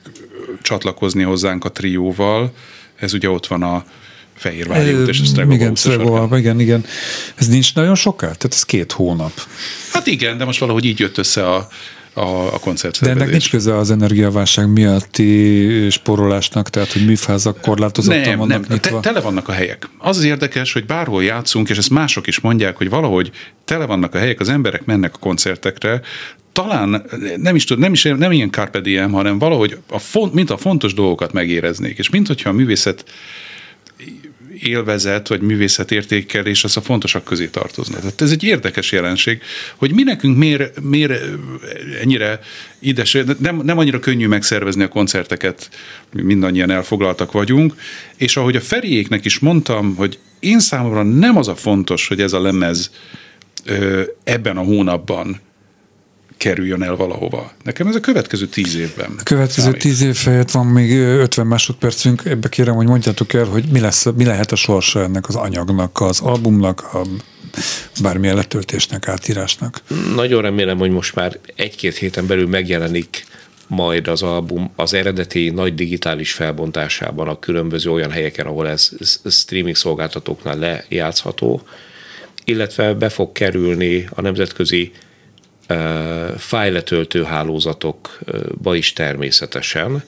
csatlakozni 0.61 1.23
hozzánk 1.23 1.65
a 1.65 1.71
trióval. 1.71 2.53
Ez 2.95 3.13
ugye 3.13 3.29
ott 3.29 3.47
van 3.47 3.63
a 3.63 3.85
Fehérvári 4.38 4.93
út 4.93 5.07
és 5.07 5.19
a 5.19 5.23
Stregova 5.23 5.55
igen, 5.55 5.75
Stregova, 5.75 6.38
igen, 6.38 6.59
igen. 6.59 6.85
Ez 7.35 7.47
nincs 7.47 7.75
nagyon 7.75 7.95
soká? 7.95 8.25
Tehát 8.25 8.53
ez 8.53 8.63
két 8.63 8.91
hónap. 8.91 9.31
Hát 9.91 10.07
igen, 10.07 10.38
de 10.38 10.45
most 10.45 10.59
valahogy 10.59 10.85
így 10.85 10.99
jött 10.99 11.17
össze 11.17 11.49
a, 11.49 11.67
a, 12.13 12.53
a 12.53 12.59
koncert. 12.59 13.01
De 13.01 13.09
ennek 13.09 13.29
nincs 13.29 13.49
köze 13.49 13.77
az 13.77 13.91
energiaválság 13.91 14.69
miatti 14.69 15.89
sporolásnak, 15.89 16.69
tehát 16.69 16.91
hogy 16.91 17.05
műfázak 17.05 17.61
korlátozottan 17.61 18.21
nem, 18.21 18.38
vannak 18.38 18.67
nem, 18.67 18.71
nyitva? 18.71 18.99
Te, 18.99 19.09
tele 19.09 19.21
vannak 19.21 19.47
a 19.47 19.51
helyek. 19.51 19.89
Az 19.97 20.17
az 20.17 20.23
érdekes, 20.23 20.73
hogy 20.73 20.85
bárhol 20.85 21.23
játszunk, 21.23 21.69
és 21.69 21.77
ezt 21.77 21.89
mások 21.89 22.27
is 22.27 22.39
mondják, 22.39 22.77
hogy 22.77 22.89
valahogy 22.89 23.31
tele 23.65 23.85
vannak 23.85 24.15
a 24.15 24.17
helyek, 24.17 24.39
az 24.39 24.49
emberek 24.49 24.85
mennek 24.85 25.15
a 25.15 25.17
koncertekre, 25.17 26.01
talán 26.51 27.05
nem 27.38 27.55
is 27.55 27.63
tud, 27.63 27.79
nem, 27.79 27.93
is, 27.93 28.03
nem 28.03 28.31
ilyen 28.31 28.51
carpe 28.51 28.79
diem, 28.79 29.11
hanem 29.11 29.39
valahogy 29.39 29.77
a 29.89 29.99
font, 29.99 30.33
mint 30.33 30.49
a 30.49 30.57
fontos 30.57 30.93
dolgokat 30.93 31.33
megéreznék. 31.33 31.97
És 31.97 32.09
mint 32.09 32.27
hogyha 32.27 32.49
a 32.49 32.53
művészet 32.53 33.05
élvezet 34.62 35.28
vagy 35.28 35.41
művészetértékelés 35.41 36.64
az 36.64 36.78
a 36.78 36.82
fontosak 36.82 37.24
közé 37.24 37.47
tartozna. 37.47 37.97
Tehát 37.97 38.22
ez 38.22 38.32
egy 38.32 38.43
érdekes 38.43 38.91
jelenség, 38.91 39.41
hogy 39.76 39.93
mi 39.93 40.03
nekünk 40.03 40.38
miért, 40.38 40.82
miért 40.82 41.22
ennyire 42.01 42.39
ides, 42.80 43.18
nem, 43.39 43.62
nem 43.64 43.78
annyira 43.78 43.99
könnyű 43.99 44.28
megszervezni 44.28 44.84
a 44.84 44.88
koncerteket, 44.88 45.70
mindannyian 46.12 46.70
elfoglaltak 46.70 47.32
vagyunk, 47.32 47.76
és 48.18 48.38
ahogy 48.38 48.55
a 48.55 48.62
Feriéknek 48.62 49.26
is 49.26 49.39
mondtam, 49.39 49.95
hogy 49.95 50.20
én 50.39 50.60
számomra 50.60 51.03
nem 51.03 51.38
az 51.38 51.47
a 51.47 51.55
fontos, 51.55 52.08
hogy 52.08 52.22
ez 52.22 52.34
a 52.34 52.41
lemez 52.41 52.91
ebben 54.24 54.58
a 54.58 54.64
hónapban 54.64 55.41
kerüljön 56.38 56.83
el 56.83 56.95
valahova. 56.95 57.51
Nekem 57.63 57.88
ez 57.88 57.95
a 57.95 57.99
következő 57.99 58.47
tíz 58.47 58.75
évben. 58.75 59.11
A 59.19 59.23
következő 59.23 59.61
számít. 59.61 59.81
tíz 59.81 60.01
év 60.01 60.15
helyett 60.15 60.51
van 60.51 60.65
még 60.65 60.91
50 60.97 61.47
másodpercünk, 61.47 62.25
ebbe 62.25 62.49
kérem, 62.49 62.75
hogy 62.75 62.88
mondjátok 62.88 63.33
el, 63.33 63.45
hogy 63.45 63.63
mi, 63.71 63.79
lesz, 63.79 64.05
mi 64.15 64.25
lehet 64.25 64.51
a 64.51 64.55
sorsa 64.55 65.03
ennek 65.03 65.27
az 65.27 65.35
anyagnak, 65.35 66.01
az 66.01 66.19
albumnak, 66.19 66.93
a 66.93 67.01
bármilyen 68.01 68.35
letöltésnek, 68.35 69.07
átírásnak. 69.07 69.81
Nagyon 70.15 70.41
remélem, 70.41 70.77
hogy 70.77 70.91
most 70.91 71.15
már 71.15 71.39
egy-két 71.55 71.95
héten 71.95 72.27
belül 72.27 72.47
megjelenik 72.47 73.25
majd 73.67 74.07
az 74.07 74.21
album 74.21 74.71
az 74.75 74.93
eredeti 74.93 75.49
nagy 75.49 75.75
digitális 75.75 76.33
felbontásában 76.33 77.27
a 77.27 77.39
különböző 77.39 77.91
olyan 77.91 78.11
helyeken, 78.11 78.45
ahol 78.45 78.67
ez 78.67 78.89
streaming 79.29 79.75
szolgáltatóknál 79.75 80.57
lejátszható, 80.57 81.61
illetve 82.43 82.93
be 82.93 83.09
fog 83.09 83.31
kerülni 83.31 84.07
a 84.13 84.21
nemzetközi 84.21 84.91
fájletöltő 86.38 87.24
hálózatokba 87.24 88.76
is 88.76 88.93
természetesen. 88.93 90.03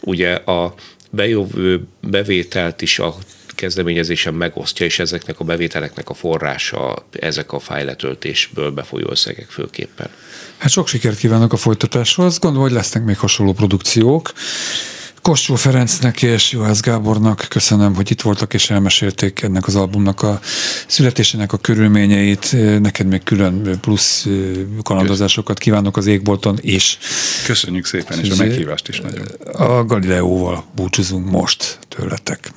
Ugye 0.00 0.34
a 0.34 0.74
bejövő 1.10 1.86
bevételt 2.00 2.82
is 2.82 2.98
a 2.98 3.14
kezdeményezésen 3.54 4.34
megosztja, 4.34 4.86
és 4.86 4.98
ezeknek 4.98 5.40
a 5.40 5.44
bevételeknek 5.44 6.08
a 6.08 6.14
forrása 6.14 7.06
ezek 7.10 7.52
a 7.52 7.58
fájletöltésből 7.58 8.70
befolyó 8.70 9.06
összegek 9.10 9.50
főképpen. 9.50 10.08
Hát 10.56 10.70
sok 10.70 10.88
sikert 10.88 11.18
kívánok 11.18 11.52
a 11.52 11.56
folytatáshoz. 11.56 12.38
Gondolom, 12.38 12.66
hogy 12.66 12.76
lesznek 12.76 13.04
még 13.04 13.18
hasonló 13.18 13.52
produkciók. 13.52 14.32
Kostó 15.22 15.54
Ferencnek 15.54 16.22
és 16.22 16.52
Juhász 16.52 16.80
Gábornak 16.80 17.46
köszönöm, 17.48 17.94
hogy 17.94 18.10
itt 18.10 18.20
voltak 18.20 18.54
és 18.54 18.70
elmesélték 18.70 19.42
ennek 19.42 19.66
az 19.66 19.76
albumnak 19.76 20.22
a 20.22 20.40
születésének 20.86 21.52
a 21.52 21.56
körülményeit. 21.56 22.52
Neked 22.80 23.06
még 23.06 23.22
külön 23.22 23.80
plusz 23.80 24.26
kalandozásokat 24.82 25.58
kívánok 25.58 25.96
az 25.96 26.06
égbolton 26.06 26.58
is. 26.60 26.98
Köszönjük 27.46 27.84
szépen, 27.84 28.18
és 28.18 28.30
a 28.30 28.36
meghívást 28.36 28.88
is 28.88 29.00
nagyon. 29.00 29.26
A 29.52 29.84
Galileóval 29.84 30.64
búcsúzunk 30.74 31.30
most 31.30 31.78
tőletek. 31.88 32.52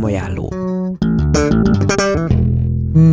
Programajánló. 0.00 0.52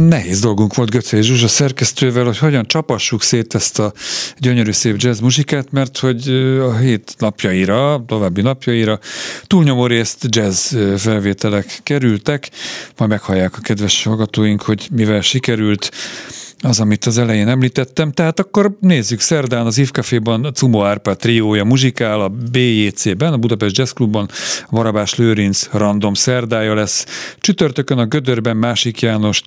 Nehéz 0.08 0.40
dolgunk 0.40 0.76
volt 0.76 0.90
Göcé 0.90 1.22
Zsuzsa 1.22 1.48
szerkesztővel, 1.48 2.24
hogy 2.26 2.38
hogyan 2.38 2.66
csapassuk 2.66 3.22
szét 3.22 3.56
ezt 3.56 3.80
a 3.80 3.94
gyönyörű 4.38 4.72
szép 4.72 4.96
jazz 4.98 5.20
muzsikát, 5.20 5.72
mert 5.72 5.98
hogy 5.98 6.30
a 6.62 6.78
hét 6.78 7.16
napjaira, 7.18 8.04
további 8.08 8.42
napjaira 8.42 9.00
túlnyomó 9.48 9.86
részt 9.86 10.26
jazz 10.30 10.76
felvételek 10.98 11.80
kerültek, 11.84 12.50
majd 12.98 13.12
meghallják 13.12 13.58
a 13.58 13.62
kedves 13.62 14.04
hallgatóink, 14.04 14.62
hogy 14.62 14.88
mivel 14.92 15.22
sikerült 15.22 15.92
az, 16.62 16.80
amit 16.80 17.06
az 17.06 17.18
elején 17.18 17.48
említettem. 17.48 18.12
Tehát 18.12 18.40
akkor 18.40 18.78
nézzük, 18.80 19.20
szerdán 19.20 19.66
az 19.66 19.78
Ivkaféban 19.78 20.54
Cumo 20.54 20.84
Árpá 20.84 21.14
triója 21.14 21.64
muzsikál, 21.64 22.22
a 22.22 22.30
BJC-ben, 22.52 23.34
a 23.34 23.38
Budapest 23.38 23.78
Jazz 23.78 23.92
Clubban 23.92 24.30
Varabás 24.70 25.16
Lőrinc 25.16 25.68
random 25.72 26.14
szerdája 26.14 26.74
lesz. 26.74 27.06
Csütörtökön 27.40 27.98
a 27.98 28.06
Gödörben 28.06 28.58
Másik 28.58 29.02
János 29.02 29.42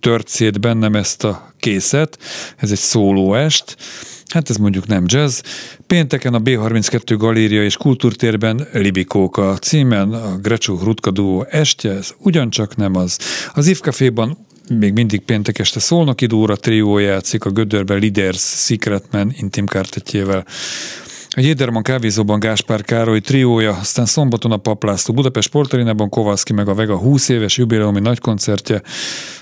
tört 0.00 0.28
szét 0.28 0.60
bennem 0.60 0.94
ezt 0.94 1.24
a 1.24 1.52
készet, 1.58 2.18
ez 2.56 2.70
egy 2.70 2.78
szóló 2.78 3.34
est. 3.34 3.76
Hát 4.28 4.50
ez 4.50 4.56
mondjuk 4.56 4.86
nem 4.86 5.04
jazz. 5.06 5.40
Pénteken 5.86 6.34
a 6.34 6.40
B32 6.40 7.14
Galéria 7.18 7.64
és 7.64 7.76
Kultúrtérben 7.76 8.68
Libikóka 8.72 9.56
címen 9.56 10.12
a 10.12 10.36
Grecsó 10.36 10.78
Rutka 10.82 11.10
duó 11.10 11.46
estje, 11.50 11.90
ez 11.90 12.14
ugyancsak 12.18 12.76
nem 12.76 12.96
az. 12.96 13.18
Az 13.54 13.66
Ivkaféban 13.66 14.46
még 14.68 14.92
mindig 14.92 15.20
péntek 15.20 15.58
este 15.58 15.80
Szolnoki 15.80 16.26
Dóra 16.26 16.56
trió 16.56 16.98
játszik 16.98 17.44
a 17.44 17.50
Gödörben 17.50 17.98
Leaders 17.98 18.40
Secretman 18.40 19.34
intim 19.36 19.66
kártetjével. 19.66 20.44
A 21.30 21.40
Jéderman 21.40 21.82
kávézóban 21.82 22.40
Gáspár 22.40 22.82
Károly 22.82 23.20
triója, 23.20 23.76
aztán 23.76 24.06
szombaton 24.06 24.52
a 24.52 24.56
Paplászló 24.56 25.14
Budapest 25.14 25.48
Sportarinában 25.48 26.08
Kovalszki 26.08 26.52
meg 26.52 26.68
a 26.68 26.74
Vega 26.74 26.96
20 26.96 27.28
éves 27.28 27.56
jubileumi 27.56 28.00
nagykoncertje, 28.00 28.82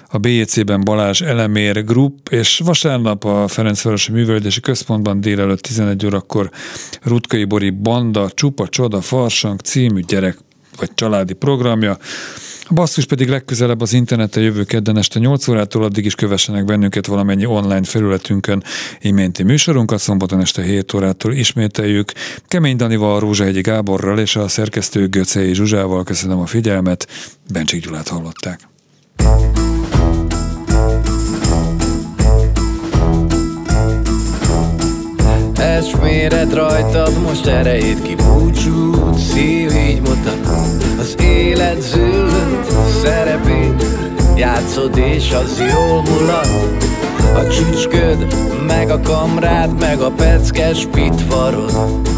a 0.08 0.18
BJC-ben 0.18 0.80
Balázs 0.80 1.22
Elemér 1.22 1.84
Group, 1.84 2.28
és 2.30 2.60
vasárnap 2.64 3.24
a 3.24 3.48
Ferencvárosi 3.48 4.12
Művelődési 4.12 4.60
Központban 4.60 5.20
délelőtt 5.20 5.60
11 5.60 6.06
órakor 6.06 6.50
Rutkai 7.02 7.44
Bori 7.44 7.70
Banda 7.70 8.30
Csupa 8.30 8.68
Csoda 8.68 9.00
Farsang 9.00 9.60
című 9.60 10.00
gyerek 10.00 10.38
vagy 10.76 10.94
családi 10.94 11.32
programja. 11.32 11.98
A 12.68 12.72
basszus 12.72 13.04
pedig 13.04 13.28
legközelebb 13.28 13.80
az 13.80 13.92
interneten 13.92 14.42
jövő 14.42 14.64
kedden 14.64 14.96
este 14.96 15.18
8 15.18 15.48
órától 15.48 15.82
addig 15.82 16.04
is 16.04 16.14
kövessenek 16.14 16.64
bennünket 16.64 17.06
valamennyi 17.06 17.46
online 17.46 17.84
felületünkön 17.84 18.62
iménti 19.00 19.42
műsorunkat, 19.42 19.98
szombaton 19.98 20.40
este 20.40 20.62
7 20.62 20.94
órától 20.94 21.32
ismételjük. 21.32 22.12
Kemény 22.46 22.76
Danival, 22.76 23.20
Rózsahegyi 23.20 23.60
Gáborral 23.60 24.18
és 24.18 24.36
a 24.36 24.48
szerkesztő 24.48 25.08
Göcei 25.08 25.54
Zsuzsával 25.54 26.04
köszönöm 26.04 26.38
a 26.38 26.46
figyelmet, 26.46 27.08
Bencsik 27.52 27.84
Gyulát 27.84 28.08
hallották. 28.08 28.60
Eszméred 35.76 36.54
rajtad, 36.54 37.22
most 37.22 37.46
erejét 37.46 38.02
kibúcsút 38.02 39.18
Szív 39.18 39.70
így 39.88 40.00
mutat, 40.00 40.48
az 40.98 41.16
élet 41.20 41.80
züllött 41.80 42.66
szerepét 43.02 43.84
Játszod 44.36 44.96
és 44.96 45.32
az 45.32 45.58
jól 45.58 46.02
mulat. 46.02 46.48
A 47.34 47.48
csücsköd, 47.48 48.34
meg 48.66 48.90
a 48.90 49.00
kamrád, 49.00 49.78
meg 49.78 50.00
a 50.00 50.10
peckes 50.10 50.86
pitvarod. 50.92 52.08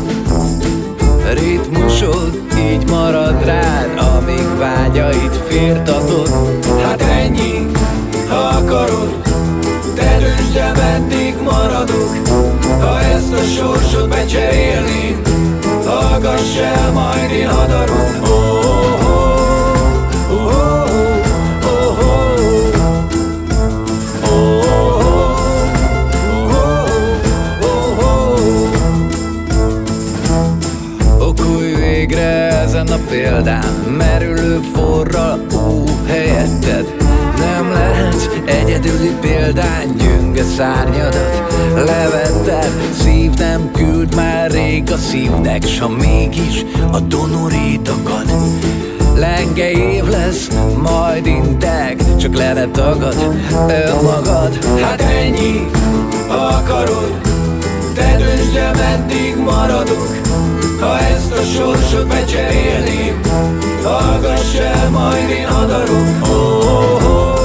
Ritmusod 1.33 2.43
így 2.59 2.89
marad 2.91 3.45
rád, 3.45 3.99
amíg 4.17 4.59
vágyait 4.59 5.37
firtatod. 5.49 6.29
Hát 6.83 7.01
ennyi, 7.01 7.71
ha 8.29 8.37
akarod, 8.37 9.23
te 9.95 10.19
döntsd 10.19 10.57
el, 10.57 10.73
meddig 10.75 11.35
maradok 11.43 12.48
Ha 12.81 13.01
ezt 13.01 13.33
a 13.33 13.43
sorsot 13.43 14.09
becserélném 14.09 15.23
Hallgass 15.85 16.57
el, 16.57 16.93
majd 16.93 17.31
én 17.31 17.49
hadarom 17.49 18.23
oh, 18.23 18.59
oh, 20.31 20.49
oh, 20.51 20.89
oh, 21.67 21.99
ezen 32.69 32.87
a 32.87 32.99
példán 33.09 33.75
Merülő 33.99 34.61
forral, 34.73 35.47
ú, 35.53 35.85
helyetted 36.07 36.98
Lehetsz 38.19 38.65
egyedüli 38.65 39.13
példány 39.21 39.95
Gyönge 39.97 40.43
szárnyadat. 40.57 41.55
Levetted 41.75 42.71
Szív 43.03 43.31
nem 43.31 43.71
küld 43.73 44.15
már 44.15 44.51
rég 44.51 44.93
a 44.93 44.97
szívnek 44.97 45.67
S 45.67 45.79
ha 45.79 45.89
mégis 45.89 46.65
a 46.93 47.01
donorét 47.01 47.89
akad 47.89 48.33
Lenge 49.15 49.71
év 49.71 50.05
lesz, 50.05 50.49
majd 50.83 51.27
integ 51.27 52.17
Csak 52.17 52.35
le 52.37 52.53
ne 52.53 52.67
tagad 52.67 53.39
önmagad. 53.69 54.65
Hát 54.81 55.01
ennyi, 55.01 55.71
ha 56.29 56.35
akarod 56.35 57.21
Te 57.95 58.17
döntsd 58.17 58.57
el, 58.57 58.75
meddig 58.75 59.37
maradok. 59.37 60.17
Ha 60.81 60.99
ezt 60.99 61.33
a 61.33 61.43
sorsot 61.43 62.07
becserélném 62.07 63.21
Hallgass 63.83 64.55
el, 64.55 64.91
majd 64.91 65.29
én 65.31 65.47
hadarom 65.47 66.19
oh, 66.23 66.29
oh, 66.31 67.05
oh. 67.05 67.38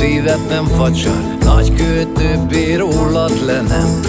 Szívet 0.00 0.48
nem 0.48 0.64
facsar 0.64 1.36
Nagy 1.44 1.74
kő 1.74 2.06
többé 2.14 2.74
rólad 2.74 3.44
le 3.46 3.60
nem. 3.60 4.00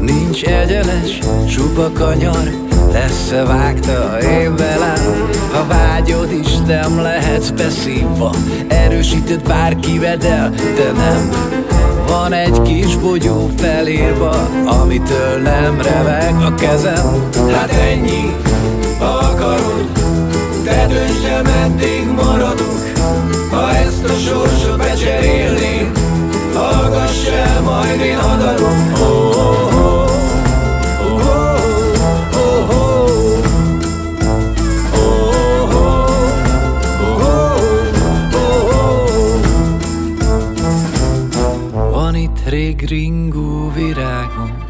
Nincs 0.00 0.44
egyenes, 0.44 1.18
csupa 1.48 1.90
kanyar 1.94 2.50
Lesz-e 2.92 3.44
vágta 3.44 4.18
én 4.18 4.56
velem? 4.56 5.30
Ha 5.52 5.66
vágyod 5.66 6.32
is 6.32 6.56
nem 6.66 7.00
lehetsz 7.00 7.50
beszívva 7.50 8.34
Erősített 8.68 9.48
bárkivel, 9.48 10.16
de, 10.16 10.50
de 10.74 10.92
nem. 10.96 11.30
Van 12.06 12.32
egy 12.32 12.62
kis 12.62 12.96
bogyó 12.96 13.50
felírva 13.56 14.48
Amitől 14.64 15.38
nem 15.42 15.80
reveg 15.80 16.34
a 16.34 16.54
kezem. 16.54 17.30
Hát 17.52 17.70
ennyi, 17.70 18.36
ha 18.98 19.04
akarod 19.04 19.88
Te 20.64 20.86
döntsd 20.86 21.24
el, 21.24 21.42
meddig 21.42 22.06
maradok 22.16 22.89
Ha 22.89 22.89
ezt 24.02 24.12
a 24.12 24.16
sorsot 24.16 24.78
becserélném 24.78 25.92
Hallgass 26.54 27.26
el, 27.26 27.60
majd 27.60 28.00
én 28.00 28.18
hadarom 28.18 28.92
oh, 28.92 29.36
oh, 29.36 29.74
oh. 29.74 30.08
Rég 42.46 42.88
ringó 42.88 43.72
virágom 43.74 44.64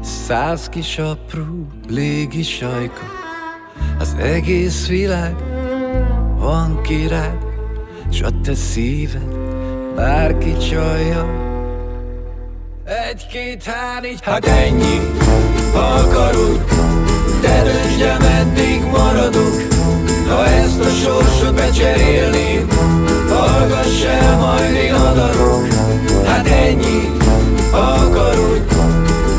Száz 0.00 0.68
kis 0.68 0.98
apró 0.98 1.66
légi 1.88 2.42
sajka 2.42 3.02
Az 3.98 4.16
egész 4.18 4.88
világ 4.88 5.34
van 6.38 6.82
király 6.82 7.45
S 8.10 8.20
a 8.20 8.28
te 8.42 8.54
szíved 8.54 9.36
bárki 9.96 10.56
csalja. 10.56 11.44
Egy-két 13.10 13.62
hár 13.62 14.04
így, 14.04 14.18
hát 14.22 14.46
ennyi, 14.46 15.00
ha 15.72 15.80
akarod 15.80 16.64
Te 17.40 17.62
döntsd 17.62 18.00
el, 18.00 18.18
meddig 18.18 18.82
maradok 18.90 19.62
Ha 20.28 20.46
ezt 20.46 20.80
a 20.80 20.88
sorsot 20.88 21.54
becserélném 21.54 22.68
Hallgass 23.28 24.04
el, 24.04 24.36
majd 24.36 24.74
én 24.74 24.94
hadarom 24.94 25.68
Hát 26.26 26.46
ennyi, 26.46 27.16
ha 27.70 27.78
akarod 27.78 28.62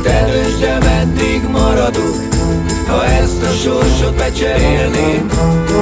Te 0.04 0.26
döntsd 0.32 0.64
el, 0.64 0.80
meddig 0.80 1.50
maradok 1.52 2.16
Ha 2.88 3.06
ezt 3.06 3.44
a 3.44 3.52
sorsot 3.52 4.16
becserélném 4.16 5.30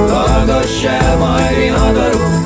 Hallgass 0.08 0.84
el, 0.84 1.16
majd 1.16 1.58
én 1.58 1.74
hadarom 1.74 2.45